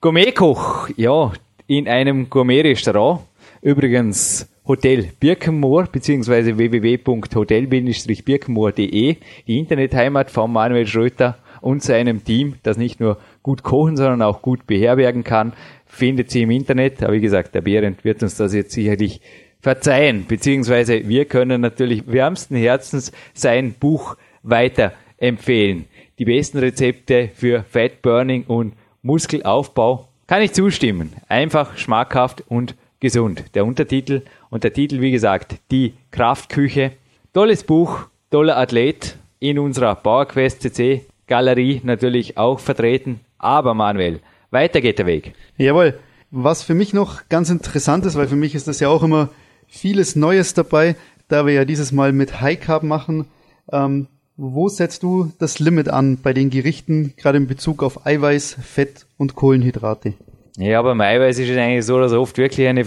Gourmetkoch, 0.00 0.88
ja, 0.96 1.30
in 1.68 1.86
einem 1.86 2.28
Gourmet-Restaurant. 2.28 3.20
Übrigens, 3.60 4.48
Hotel 4.66 5.08
Birkenmoor 5.20 5.84
beziehungsweise 5.84 6.58
www.hotel-birkenmoor.de, 6.58 9.16
die 9.46 9.58
Internetheimat 9.58 10.30
von 10.30 10.52
Manuel 10.52 10.86
Schröter 10.86 11.38
und 11.60 11.82
seinem 11.82 12.24
Team, 12.24 12.56
das 12.62 12.76
nicht 12.76 13.00
nur 13.00 13.18
gut 13.42 13.62
kochen, 13.62 13.96
sondern 13.96 14.22
auch 14.22 14.42
gut 14.42 14.66
beherbergen 14.66 15.24
kann, 15.24 15.52
findet 15.86 16.30
sie 16.30 16.42
im 16.42 16.50
Internet. 16.50 17.02
Aber 17.02 17.12
wie 17.12 17.20
gesagt, 17.20 17.54
der 17.54 17.60
Behrend 17.60 18.04
wird 18.04 18.22
uns 18.22 18.36
das 18.36 18.54
jetzt 18.54 18.72
sicherlich 18.72 19.20
verzeihen, 19.60 20.26
beziehungsweise 20.26 21.08
wir 21.08 21.24
können 21.24 21.60
natürlich 21.60 22.04
wärmsten 22.06 22.56
Herzens 22.56 23.12
sein 23.32 23.74
Buch 23.78 24.16
weiterempfehlen. 24.42 25.86
Die 26.18 26.24
besten 26.24 26.58
Rezepte 26.58 27.30
für 27.34 27.62
Fat 27.62 28.02
Burning 28.02 28.44
und 28.44 28.74
Muskelaufbau 29.02 30.08
kann 30.26 30.42
ich 30.42 30.52
zustimmen. 30.52 31.12
Einfach, 31.28 31.76
schmackhaft 31.76 32.44
und 32.48 32.74
gesund. 33.00 33.44
Der 33.54 33.64
Untertitel 33.64 34.22
und 34.50 34.64
der 34.64 34.72
Titel, 34.72 35.00
wie 35.00 35.10
gesagt, 35.10 35.56
die 35.70 35.94
Kraftküche. 36.10 36.92
Tolles 37.32 37.64
Buch, 37.64 38.06
toller 38.30 38.56
Athlet 38.56 39.16
in 39.40 39.58
unserer 39.58 39.94
PowerQuest 39.94 40.62
CC 40.62 41.04
Galerie 41.26 41.80
natürlich 41.82 42.36
auch 42.36 42.60
vertreten. 42.60 43.20
Aber 43.42 43.74
Manuel, 43.74 44.20
weiter 44.50 44.80
geht 44.80 44.98
der 44.98 45.06
Weg. 45.06 45.34
Jawohl. 45.58 45.98
Was 46.30 46.62
für 46.62 46.74
mich 46.74 46.94
noch 46.94 47.28
ganz 47.28 47.50
interessant 47.50 48.06
ist, 48.06 48.16
weil 48.16 48.28
für 48.28 48.36
mich 48.36 48.54
ist 48.54 48.66
das 48.66 48.80
ja 48.80 48.88
auch 48.88 49.02
immer 49.02 49.28
vieles 49.66 50.16
Neues 50.16 50.54
dabei, 50.54 50.96
da 51.28 51.44
wir 51.44 51.52
ja 51.52 51.66
dieses 51.66 51.92
Mal 51.92 52.12
mit 52.12 52.40
High 52.40 52.58
Carb 52.58 52.82
machen. 52.84 53.26
Ähm, 53.70 54.06
wo 54.38 54.68
setzt 54.68 55.02
du 55.02 55.30
das 55.38 55.58
Limit 55.58 55.90
an 55.90 56.18
bei 56.22 56.32
den 56.32 56.48
Gerichten, 56.48 57.12
gerade 57.18 57.36
in 57.36 57.46
Bezug 57.46 57.82
auf 57.82 58.06
Eiweiß, 58.06 58.56
Fett 58.62 59.06
und 59.18 59.34
Kohlenhydrate? 59.34 60.14
Ja, 60.56 60.80
beim 60.80 61.00
Eiweiß 61.00 61.38
ist 61.38 61.50
es 61.50 61.58
eigentlich 61.58 61.84
so, 61.84 61.98
dass 61.98 62.12
oft 62.12 62.38
wirklich 62.38 62.66
eine 62.66 62.84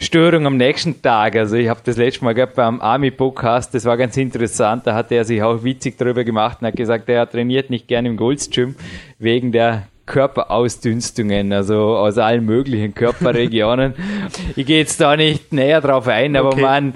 Verdauungsstörung 0.00 0.46
am 0.46 0.56
nächsten 0.56 1.02
Tag. 1.02 1.36
Also 1.36 1.56
ich 1.56 1.68
habe 1.68 1.80
das 1.84 1.98
letzte 1.98 2.24
Mal 2.24 2.32
gehabt 2.32 2.54
beim 2.54 2.80
Army-Podcast, 2.80 3.74
das 3.74 3.84
war 3.84 3.98
ganz 3.98 4.16
interessant, 4.16 4.86
da 4.86 4.94
hat 4.94 5.12
er 5.12 5.24
sich 5.24 5.42
auch 5.42 5.62
witzig 5.62 5.98
darüber 5.98 6.24
gemacht 6.24 6.58
und 6.60 6.68
hat 6.68 6.76
gesagt, 6.76 7.08
er 7.08 7.28
trainiert 7.28 7.68
nicht 7.68 7.86
gerne 7.86 8.08
im 8.08 8.16
Gold's 8.16 8.48
Gym 8.48 8.76
wegen 9.18 9.52
der 9.52 9.88
Körperausdünstungen, 10.06 11.52
also 11.52 11.96
aus 11.96 12.16
allen 12.16 12.46
möglichen 12.46 12.94
Körperregionen. 12.94 13.94
ich 14.56 14.66
gehe 14.66 14.78
jetzt 14.78 15.00
da 15.00 15.16
nicht 15.16 15.52
näher 15.52 15.82
drauf 15.82 16.08
ein, 16.08 16.34
aber 16.34 16.54
okay. 16.54 16.62
man 16.62 16.94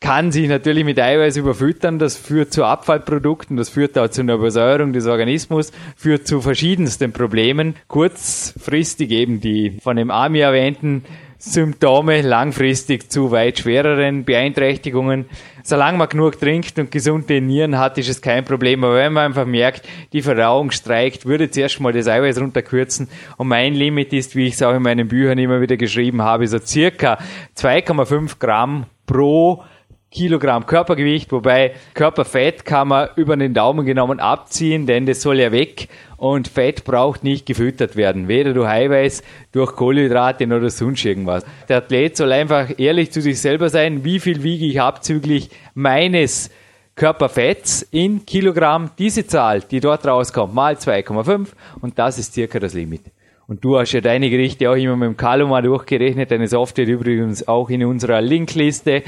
kann 0.00 0.32
sich 0.32 0.48
natürlich 0.48 0.84
mit 0.84 0.98
Eiweiß 0.98 1.36
überfüttern, 1.36 1.98
das 1.98 2.16
führt 2.16 2.52
zu 2.52 2.64
Abfallprodukten, 2.64 3.56
das 3.56 3.68
führt 3.68 3.96
auch 3.96 4.08
zu 4.08 4.22
einer 4.22 4.34
Übersäuerung 4.34 4.92
des 4.92 5.06
Organismus, 5.06 5.72
führt 5.96 6.26
zu 6.26 6.40
verschiedensten 6.40 7.12
Problemen. 7.12 7.76
Kurzfristig 7.86 9.12
eben 9.12 9.40
die 9.40 9.78
von 9.80 9.96
dem 9.96 10.10
Ami 10.10 10.40
erwähnten 10.40 11.04
Symptome, 11.38 12.22
langfristig 12.22 13.10
zu 13.10 13.30
weit 13.30 13.58
schwereren 13.58 14.24
Beeinträchtigungen. 14.24 15.26
Solange 15.62 15.98
man 15.98 16.08
genug 16.08 16.40
trinkt 16.40 16.78
und 16.78 16.90
gesunde 16.90 17.40
Nieren 17.40 17.78
hat, 17.78 17.98
ist 17.98 18.08
es 18.08 18.22
kein 18.22 18.44
Problem. 18.44 18.82
Aber 18.84 18.96
wenn 18.96 19.12
man 19.12 19.26
einfach 19.26 19.44
merkt, 19.44 19.86
die 20.12 20.22
Verdauung 20.22 20.70
streikt, 20.70 21.26
würde 21.26 21.50
zuerst 21.50 21.80
mal 21.80 21.92
das 21.92 22.08
Eiweiß 22.08 22.40
runterkürzen. 22.40 23.08
Und 23.36 23.48
mein 23.48 23.74
Limit 23.74 24.12
ist, 24.12 24.34
wie 24.34 24.46
ich 24.46 24.54
es 24.54 24.62
auch 24.62 24.74
in 24.74 24.82
meinen 24.82 25.08
Büchern 25.08 25.38
immer 25.38 25.60
wieder 25.60 25.76
geschrieben 25.76 26.22
habe, 26.22 26.46
so 26.46 26.58
circa 26.58 27.18
2,5 27.56 28.38
Gramm 28.38 28.86
pro 29.06 29.62
Kilogramm 30.10 30.64
Körpergewicht, 30.64 31.30
wobei 31.32 31.74
Körperfett 31.92 32.64
kann 32.64 32.88
man 32.88 33.08
über 33.16 33.36
den 33.36 33.52
Daumen 33.52 33.84
genommen 33.84 34.18
abziehen, 34.20 34.86
denn 34.86 35.04
das 35.04 35.20
soll 35.20 35.40
ja 35.40 35.52
weg 35.52 35.88
und 36.16 36.48
Fett 36.48 36.84
braucht 36.84 37.24
nicht 37.24 37.46
gefüttert 37.46 37.96
werden, 37.96 38.28
weder 38.28 38.54
durch 38.54 38.68
Eiweiß, 38.68 39.22
durch 39.52 39.74
Kohlenhydrate 39.76 40.46
oder 40.46 40.70
sonst 40.70 41.04
irgendwas. 41.04 41.44
Der 41.68 41.78
Athlet 41.78 42.16
soll 42.16 42.32
einfach 42.32 42.78
ehrlich 42.78 43.12
zu 43.12 43.20
sich 43.20 43.40
selber 43.40 43.68
sein, 43.68 44.04
wie 44.04 44.20
viel 44.20 44.42
wiege 44.42 44.66
ich 44.66 44.80
abzüglich 44.80 45.50
meines 45.74 46.50
Körperfetts 46.94 47.82
in 47.90 48.24
Kilogramm, 48.24 48.90
diese 48.98 49.26
Zahl, 49.26 49.60
die 49.60 49.80
dort 49.80 50.06
rauskommt, 50.06 50.54
mal 50.54 50.74
2,5 50.74 51.48
und 51.80 51.98
das 51.98 52.18
ist 52.18 52.32
circa 52.32 52.58
das 52.58 52.72
Limit. 52.72 53.02
Und 53.46 53.62
du 53.64 53.78
hast 53.78 53.92
ja 53.92 54.00
deine 54.00 54.28
Gerichte 54.28 54.68
auch 54.70 54.74
immer 54.74 54.96
mit 54.96 55.06
dem 55.06 55.16
Kaloma 55.16 55.62
durchgerechnet, 55.62 56.30
deine 56.30 56.48
Software 56.48 56.88
übrigens 56.88 57.46
auch 57.46 57.70
in 57.70 57.84
unserer 57.84 58.20
Linkliste 58.20 59.02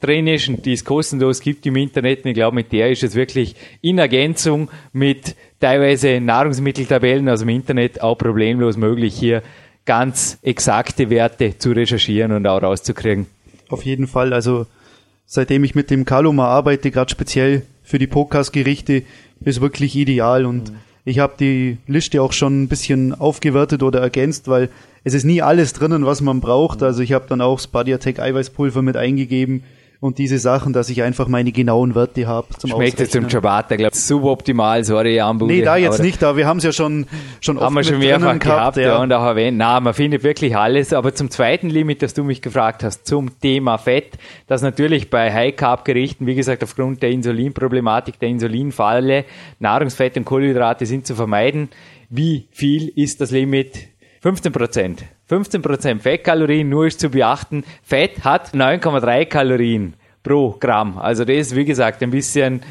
drin 0.00 0.26
ist 0.26 0.48
und 0.48 0.66
die 0.66 0.74
es 0.74 0.84
kostenlos 0.84 1.40
gibt 1.40 1.66
im 1.66 1.76
Internet. 1.76 2.24
Und 2.24 2.30
ich 2.30 2.34
glaube, 2.34 2.54
mit 2.54 2.72
der 2.72 2.90
ist 2.90 3.02
es 3.02 3.14
wirklich 3.14 3.56
in 3.80 3.98
Ergänzung 3.98 4.70
mit 4.92 5.34
teilweise 5.60 6.20
Nahrungsmitteltabellen 6.20 7.28
aus 7.28 7.40
dem 7.40 7.48
Internet 7.48 8.02
auch 8.02 8.16
problemlos 8.16 8.76
möglich, 8.76 9.14
hier 9.14 9.42
ganz 9.86 10.38
exakte 10.42 11.10
Werte 11.10 11.56
zu 11.58 11.70
recherchieren 11.72 12.32
und 12.32 12.46
auch 12.46 12.62
rauszukriegen. 12.62 13.26
Auf 13.68 13.84
jeden 13.84 14.06
Fall. 14.06 14.32
Also 14.32 14.66
seitdem 15.24 15.64
ich 15.64 15.74
mit 15.74 15.90
dem 15.90 16.04
Kaluma 16.04 16.46
arbeite, 16.46 16.90
gerade 16.90 17.10
speziell 17.10 17.62
für 17.82 17.98
die 17.98 18.06
Podcast-Gerichte, 18.06 19.02
ist 19.40 19.60
wirklich 19.60 19.94
ideal 19.96 20.44
und 20.44 20.70
mhm. 20.70 20.76
ich 21.04 21.18
habe 21.18 21.34
die 21.38 21.78
Liste 21.86 22.20
auch 22.22 22.32
schon 22.32 22.62
ein 22.62 22.68
bisschen 22.68 23.14
aufgewertet 23.14 23.82
oder 23.82 24.00
ergänzt, 24.00 24.48
weil 24.48 24.70
es 25.04 25.14
ist 25.14 25.24
nie 25.24 25.40
alles 25.40 25.72
drinnen, 25.72 26.04
was 26.04 26.20
man 26.20 26.40
braucht. 26.40 26.82
Also 26.82 27.02
ich 27.02 27.12
habe 27.12 27.26
dann 27.28 27.40
auch 27.40 27.60
Spadiatec 27.60 28.18
Eiweißpulver 28.18 28.82
mit 28.82 28.96
eingegeben, 28.96 29.62
und 30.00 30.18
diese 30.18 30.38
Sachen, 30.38 30.72
dass 30.72 30.90
ich 30.90 31.02
einfach 31.02 31.28
meine 31.28 31.52
genauen 31.52 31.94
Werte 31.94 32.26
habe 32.26 32.48
Schmeckt 32.66 33.00
jetzt 33.00 33.12
zum 33.12 33.28
Ciabatta, 33.28 33.76
glaube 33.76 33.94
ich, 33.94 34.00
suboptimal, 34.00 34.84
sorry, 34.84 35.20
Ambude. 35.20 35.52
Nee, 35.52 35.62
da 35.62 35.76
jetzt 35.76 36.02
nicht, 36.02 36.22
aber 36.22 36.36
wir 36.36 36.46
haben 36.46 36.58
es 36.58 36.64
ja 36.64 36.72
schon, 36.72 37.06
schon 37.40 37.56
oft 37.56 37.66
haben 37.66 37.74
wir 37.74 37.84
schon 37.84 37.98
mehrfach 37.98 38.38
gehabt, 38.38 38.76
ja. 38.76 38.82
ja. 38.82 39.02
und 39.02 39.12
auch 39.12 39.24
erwähnt. 39.24 39.56
Na, 39.56 39.80
man 39.80 39.94
findet 39.94 40.22
wirklich 40.22 40.56
alles, 40.56 40.92
aber 40.92 41.14
zum 41.14 41.30
zweiten 41.30 41.70
Limit, 41.70 42.02
das 42.02 42.14
du 42.14 42.24
mich 42.24 42.42
gefragt 42.42 42.84
hast, 42.84 43.06
zum 43.06 43.38
Thema 43.40 43.78
Fett, 43.78 44.18
das 44.46 44.62
natürlich 44.62 45.10
bei 45.10 45.32
High-Carb-Gerichten, 45.32 46.26
wie 46.26 46.34
gesagt, 46.34 46.62
aufgrund 46.62 47.02
der 47.02 47.10
Insulinproblematik, 47.10 48.18
der 48.18 48.28
Insulinfalle, 48.28 49.24
Nahrungsfette 49.58 50.20
und 50.20 50.24
Kohlenhydrate 50.24 50.86
sind 50.86 51.06
zu 51.06 51.14
vermeiden. 51.14 51.68
Wie 52.08 52.46
viel 52.52 52.88
ist 52.94 53.20
das 53.20 53.30
Limit? 53.30 53.88
15 54.26 54.50
Prozent. 54.50 55.04
15% 55.30 56.00
Fettkalorien, 56.00 56.68
nur 56.68 56.88
ist 56.88 56.98
zu 56.98 57.10
beachten, 57.10 57.62
Fett 57.84 58.24
hat 58.24 58.54
9,3 58.54 59.24
Kalorien 59.26 59.94
pro 60.24 60.56
Gramm. 60.58 60.98
Also 60.98 61.24
das 61.24 61.36
ist, 61.36 61.54
wie 61.54 61.64
gesagt, 61.64 62.02
ein 62.02 62.10
bisschen 62.10 62.62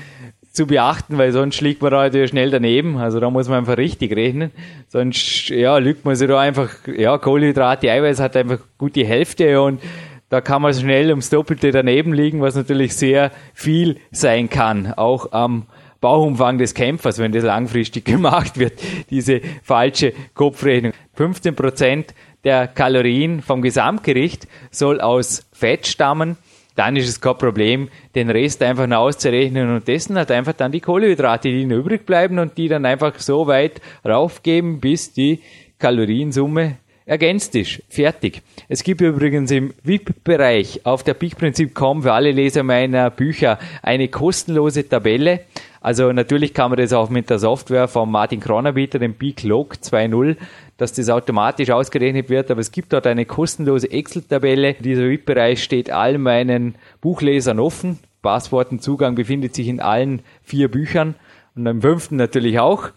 zu 0.52 0.68
beachten, 0.68 1.18
weil 1.18 1.32
sonst 1.32 1.62
liegt 1.62 1.82
man 1.82 1.92
da 1.92 2.04
natürlich 2.04 2.32
schnell 2.32 2.52
daneben. 2.52 2.98
Also 2.98 3.22
da 3.22 3.30
muss 3.30 3.48
man 3.48 3.60
einfach 3.60 3.78
richtig 3.78 4.14
rechnen. 4.18 4.52
Sonst, 4.90 5.48
ja, 5.48 5.78
lügt 5.78 6.04
man 6.04 6.18
sich 6.18 6.28
da 6.28 6.42
einfach, 6.42 6.72
ja, 6.94 7.18
Kohlenhydrate, 7.18 7.90
Eiweiß 7.90 8.20
hat 8.20 8.36
einfach 8.36 8.60
gut 8.78 8.98
die 8.98 9.06
Hälfte 9.06 9.62
und 9.62 9.82
da 10.28 10.42
kann 10.42 10.62
man 10.62 10.74
schnell 10.74 11.08
ums 11.08 11.30
Doppelte 11.30 11.72
daneben 11.72 12.12
liegen, 12.12 12.42
was 12.42 12.56
natürlich 12.56 12.98
sehr 12.98 13.32
viel 13.54 13.96
sein 14.12 14.50
kann. 14.50 14.92
Auch 14.92 15.32
am 15.32 15.68
Bauchumfang 16.02 16.58
des 16.58 16.74
Kämpfers, 16.74 17.20
wenn 17.20 17.32
das 17.32 17.44
langfristig 17.44 18.06
gemacht 18.06 18.58
wird, 18.58 18.74
diese 19.10 19.42
falsche 19.64 20.14
Kopfrechnung. 20.34 20.94
15 21.14 21.56
Prozent 21.56 22.14
der 22.44 22.68
Kalorien 22.68 23.42
vom 23.42 23.62
Gesamtgericht 23.62 24.48
soll 24.72 25.02
aus 25.02 25.46
Fett 25.52 25.88
stammen, 25.88 26.38
dann 26.76 26.98
ist 26.98 27.08
es 27.08 27.22
kein 27.22 27.38
Problem, 27.38 27.90
den 28.16 28.30
Rest 28.30 28.62
einfach 28.62 28.86
noch 28.86 28.98
auszurechnen 28.98 29.74
und 29.74 29.88
dessen 29.88 30.18
hat 30.18 30.30
einfach 30.30 30.54
dann 30.54 30.72
die 30.72 30.82
Kohlenhydrate, 30.82 31.50
die 31.50 31.64
übrig 31.64 32.06
bleiben 32.06 32.38
und 32.38 32.58
die 32.58 32.68
dann 32.68 32.86
einfach 32.86 33.18
so 33.20 33.48
weit 33.48 33.82
raufgeben, 34.06 34.80
bis 34.82 35.14
die 35.14 35.40
Kaloriensumme 35.80 36.78
ergänzt 37.06 37.56
ist. 37.56 37.82
Fertig. 37.88 38.42
Es 38.68 38.84
gibt 38.84 39.02
übrigens 39.02 39.52
im 39.52 39.74
VIP-Bereich 39.84 40.86
auf 40.86 41.04
der 41.04 41.14
peakprinzip.com 41.14 42.04
für 42.04 42.14
alle 42.14 42.32
Leser 42.32 42.64
meiner 42.64 43.10
Bücher 43.10 43.60
eine 43.82 44.08
kostenlose 44.08 44.88
Tabelle. 44.90 45.42
Also 45.86 46.12
natürlich 46.12 46.56
kann 46.56 46.72
man 46.72 46.80
das 46.80 46.94
auch 46.94 47.12
mit 47.12 47.30
der 47.30 47.38
Software 47.38 47.88
von 47.88 48.10
Martin 48.10 48.40
Kronabieter, 48.40 48.98
dem 48.98 49.14
Log 49.44 49.76
2.0 49.76 50.36
dass 50.78 50.94
das 50.94 51.10
automatisch 51.10 51.70
ausgerechnet 51.70 52.30
wird, 52.30 52.50
aber 52.50 52.60
es 52.60 52.72
gibt 52.72 52.92
dort 52.92 53.06
eine 53.06 53.26
kostenlose 53.26 53.92
Excel-Tabelle. 53.92 54.74
Dieser 54.74 55.04
VIP-Bereich 55.04 55.64
steht 55.64 55.92
all 55.92 56.18
meinen 56.18 56.74
Buchlesern 57.02 57.60
offen. 57.60 58.00
Passwortenzugang 58.24 59.14
befindet 59.14 59.54
sich 59.54 59.68
in 59.68 59.80
allen 59.80 60.24
vier 60.42 60.70
Büchern 60.72 61.14
und 61.56 61.66
im 61.66 61.82
fünften 61.82 62.18
natürlich 62.18 62.60
auch. 62.60 62.90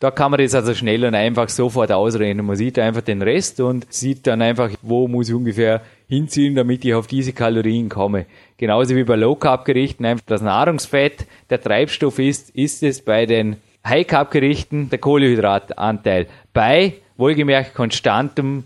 Da 0.00 0.10
kann 0.10 0.30
man 0.30 0.40
das 0.40 0.54
also 0.54 0.74
schnell 0.74 1.04
und 1.04 1.14
einfach 1.14 1.48
sofort 1.48 1.90
ausrechnen. 1.90 2.44
Man 2.46 2.56
sieht 2.56 2.78
einfach 2.78 3.00
den 3.00 3.22
Rest 3.22 3.60
und 3.60 3.92
sieht 3.92 4.26
dann 4.26 4.42
einfach, 4.42 4.70
wo 4.82 5.08
muss 5.08 5.28
ich 5.28 5.34
ungefähr 5.34 5.80
hinziehen, 6.08 6.54
damit 6.54 6.84
ich 6.84 6.94
auf 6.94 7.06
diese 7.06 7.32
Kalorien 7.32 7.88
komme. 7.88 8.26
Genauso 8.56 8.94
wie 8.94 9.04
bei 9.04 9.16
Low 9.16 9.34
Carb 9.34 9.64
Gerichten 9.64 10.04
einfach 10.04 10.26
das 10.26 10.42
Nahrungsfett 10.42 11.26
der 11.50 11.60
Treibstoff 11.60 12.18
ist, 12.18 12.50
ist 12.50 12.82
es 12.82 13.02
bei 13.02 13.26
den 13.26 13.56
High 13.86 14.06
Carb 14.06 14.30
Gerichten 14.30 14.90
der 14.90 14.98
Kohlenhydratanteil. 14.98 16.26
Bei 16.52 16.94
wohlgemerkt 17.16 17.74
konstantem 17.74 18.64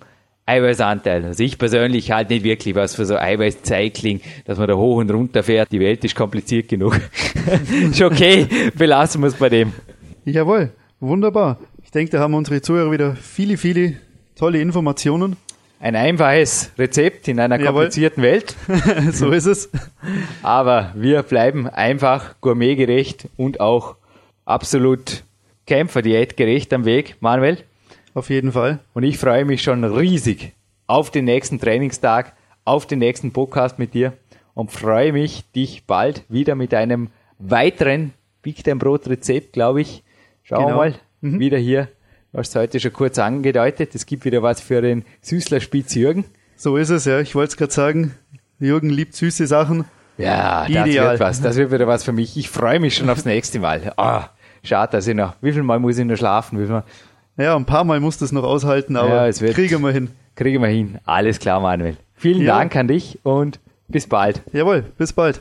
Eiweißanteil. 0.49 1.25
Also 1.27 1.43
ich 1.43 1.59
persönlich 1.59 2.11
halte 2.11 2.33
nicht 2.33 2.45
wirklich 2.45 2.75
was 2.75 2.95
für 2.95 3.05
so 3.05 3.17
Eiweißcycling, 3.17 4.21
dass 4.47 4.59
man 4.59 4.67
da 4.67 4.75
hoch 4.75 4.97
und 4.97 5.11
runter 5.11 5.43
fährt. 5.43 5.71
Die 5.71 5.81
Welt 5.81 6.05
ist 6.05 6.15
kompliziert 6.15 6.69
genug. 6.69 6.99
ist 7.91 8.01
okay, 8.01 8.47
belassen 8.77 9.21
wir 9.21 9.29
es 9.29 9.35
bei 9.35 9.51
dem. 9.51 9.73
Jawohl, 10.25 10.71
wunderbar. 11.01 11.59
Ich 11.85 11.91
denke, 11.91 12.13
da 12.13 12.21
haben 12.21 12.35
unsere 12.35 12.63
Zuhörer 12.63 12.91
wieder 12.91 13.15
viele, 13.17 13.57
viele 13.57 13.97
tolle 14.37 14.61
Informationen. 14.61 15.37
Ein 15.81 15.95
einfaches 15.95 16.73
Rezept 16.77 17.29
in 17.29 17.39
einer 17.39 17.59
komplizierten 17.59 18.23
Welt. 18.23 18.57
so 19.13 19.31
ist 19.31 19.47
es. 19.47 19.71
Aber 20.43 20.93
wir 20.97 21.23
bleiben 21.23 21.69
einfach 21.69 22.35
gourmetgerecht 22.41 23.29
und 23.37 23.61
auch 23.61 23.97
absolut 24.45 25.23
Kämpferdiätgerecht 25.67 26.73
am 26.73 26.85
Weg. 26.85 27.17
Manuel? 27.21 27.59
Auf 28.19 28.31
jeden 28.31 28.51
Fall. 28.51 28.81
Und 28.95 29.05
ich 29.05 29.17
freue 29.17 29.45
mich 29.45 29.63
schon 29.63 29.85
riesig 29.85 30.53
auf 30.89 31.13
den 31.13 31.25
nächsten 31.25 31.61
Trainingstag, 31.61 32.33
auf 32.65 32.85
den 32.85 32.99
nächsten 32.99 33.31
Podcast 33.31 33.79
mit 33.79 33.95
dir 33.95 34.13
und 34.55 34.73
freue 34.73 35.13
mich, 35.13 35.45
dich 35.53 35.85
bald 35.87 36.25
wieder 36.29 36.57
mit 36.57 36.75
einem 36.75 37.11
weiteren 37.39 38.13
Big 38.43 38.65
Time 38.65 38.79
Brot 38.81 39.07
Rezept, 39.07 39.53
glaube 39.53 39.83
ich. 39.83 40.03
Schauen 40.43 40.65
genau. 40.65 40.71
wir 40.71 40.91
mal, 40.91 40.95
mhm. 41.21 41.39
wieder 41.39 41.59
hier. 41.59 41.87
Du 42.33 42.41
hast 42.41 42.57
heute 42.57 42.81
schon 42.81 42.93
kurz 42.93 43.21
angedeutet, 43.21 43.95
es 43.95 44.05
gibt 44.05 44.25
wieder 44.25 44.43
was 44.43 44.61
für 44.61 44.83
den 44.83 45.05
Süßler 45.23 45.61
Spitz 45.61 45.95
Jürgen. 45.95 46.25
So 46.57 46.77
ist 46.77 46.91
es, 46.91 47.05
ja. 47.05 47.21
Ich 47.21 47.37
wollte 47.37 47.51
es 47.51 47.57
gerade 47.57 47.73
sagen. 47.73 48.17
Jürgen 48.59 48.91
liebt 48.91 49.15
süße 49.15 49.47
Sachen. 49.47 49.85
Ja, 50.17 50.67
Ideal. 50.67 50.87
das 50.87 50.95
wird 50.97 51.21
was. 51.21 51.41
Das 51.41 51.57
wird 51.57 51.71
wieder 51.71 51.87
was 51.87 52.03
für 52.03 52.11
mich. 52.11 52.37
Ich 52.37 52.51
freue 52.51 52.81
mich 52.81 52.97
schon 52.97 53.09
aufs 53.11 53.25
nächste 53.25 53.61
Mal. 53.61 53.93
Ah, 53.97 54.31
schade, 54.65 54.91
dass 54.91 55.07
ich 55.07 55.15
noch, 55.15 55.35
wie 55.41 55.53
viel 55.53 55.63
Mal 55.63 55.79
muss 55.79 55.99
ich 55.99 56.05
noch 56.05 56.17
schlafen? 56.17 56.59
Wie 56.59 56.65
viel 56.65 56.73
Mal? 56.73 56.85
Ja, 57.39 57.55
ein 57.55 57.67
paar 57.67 57.85
Mal 57.85 58.01
muss 58.01 58.19
das 58.19 58.33
noch 58.33 58.43
aushalten, 58.43 58.97
aber 58.97 59.09
ja, 59.09 59.29
es 59.29 59.39
kriegen 59.39 59.81
wir 59.83 59.93
hin. 59.93 60.11
Kriegen 60.35 60.61
wir 60.61 60.69
hin. 60.69 60.99
Alles 61.05 61.39
klar, 61.39 61.61
Manuel. 61.61 61.97
Vielen 62.15 62.43
ja. 62.43 62.59
Dank 62.59 62.75
an 62.75 62.89
dich 62.89 63.21
und 63.23 63.61
bis 63.87 64.09
bald. 64.09 64.43
Jawohl, 64.53 64.83
bis 64.99 65.13
bald. 65.13 65.41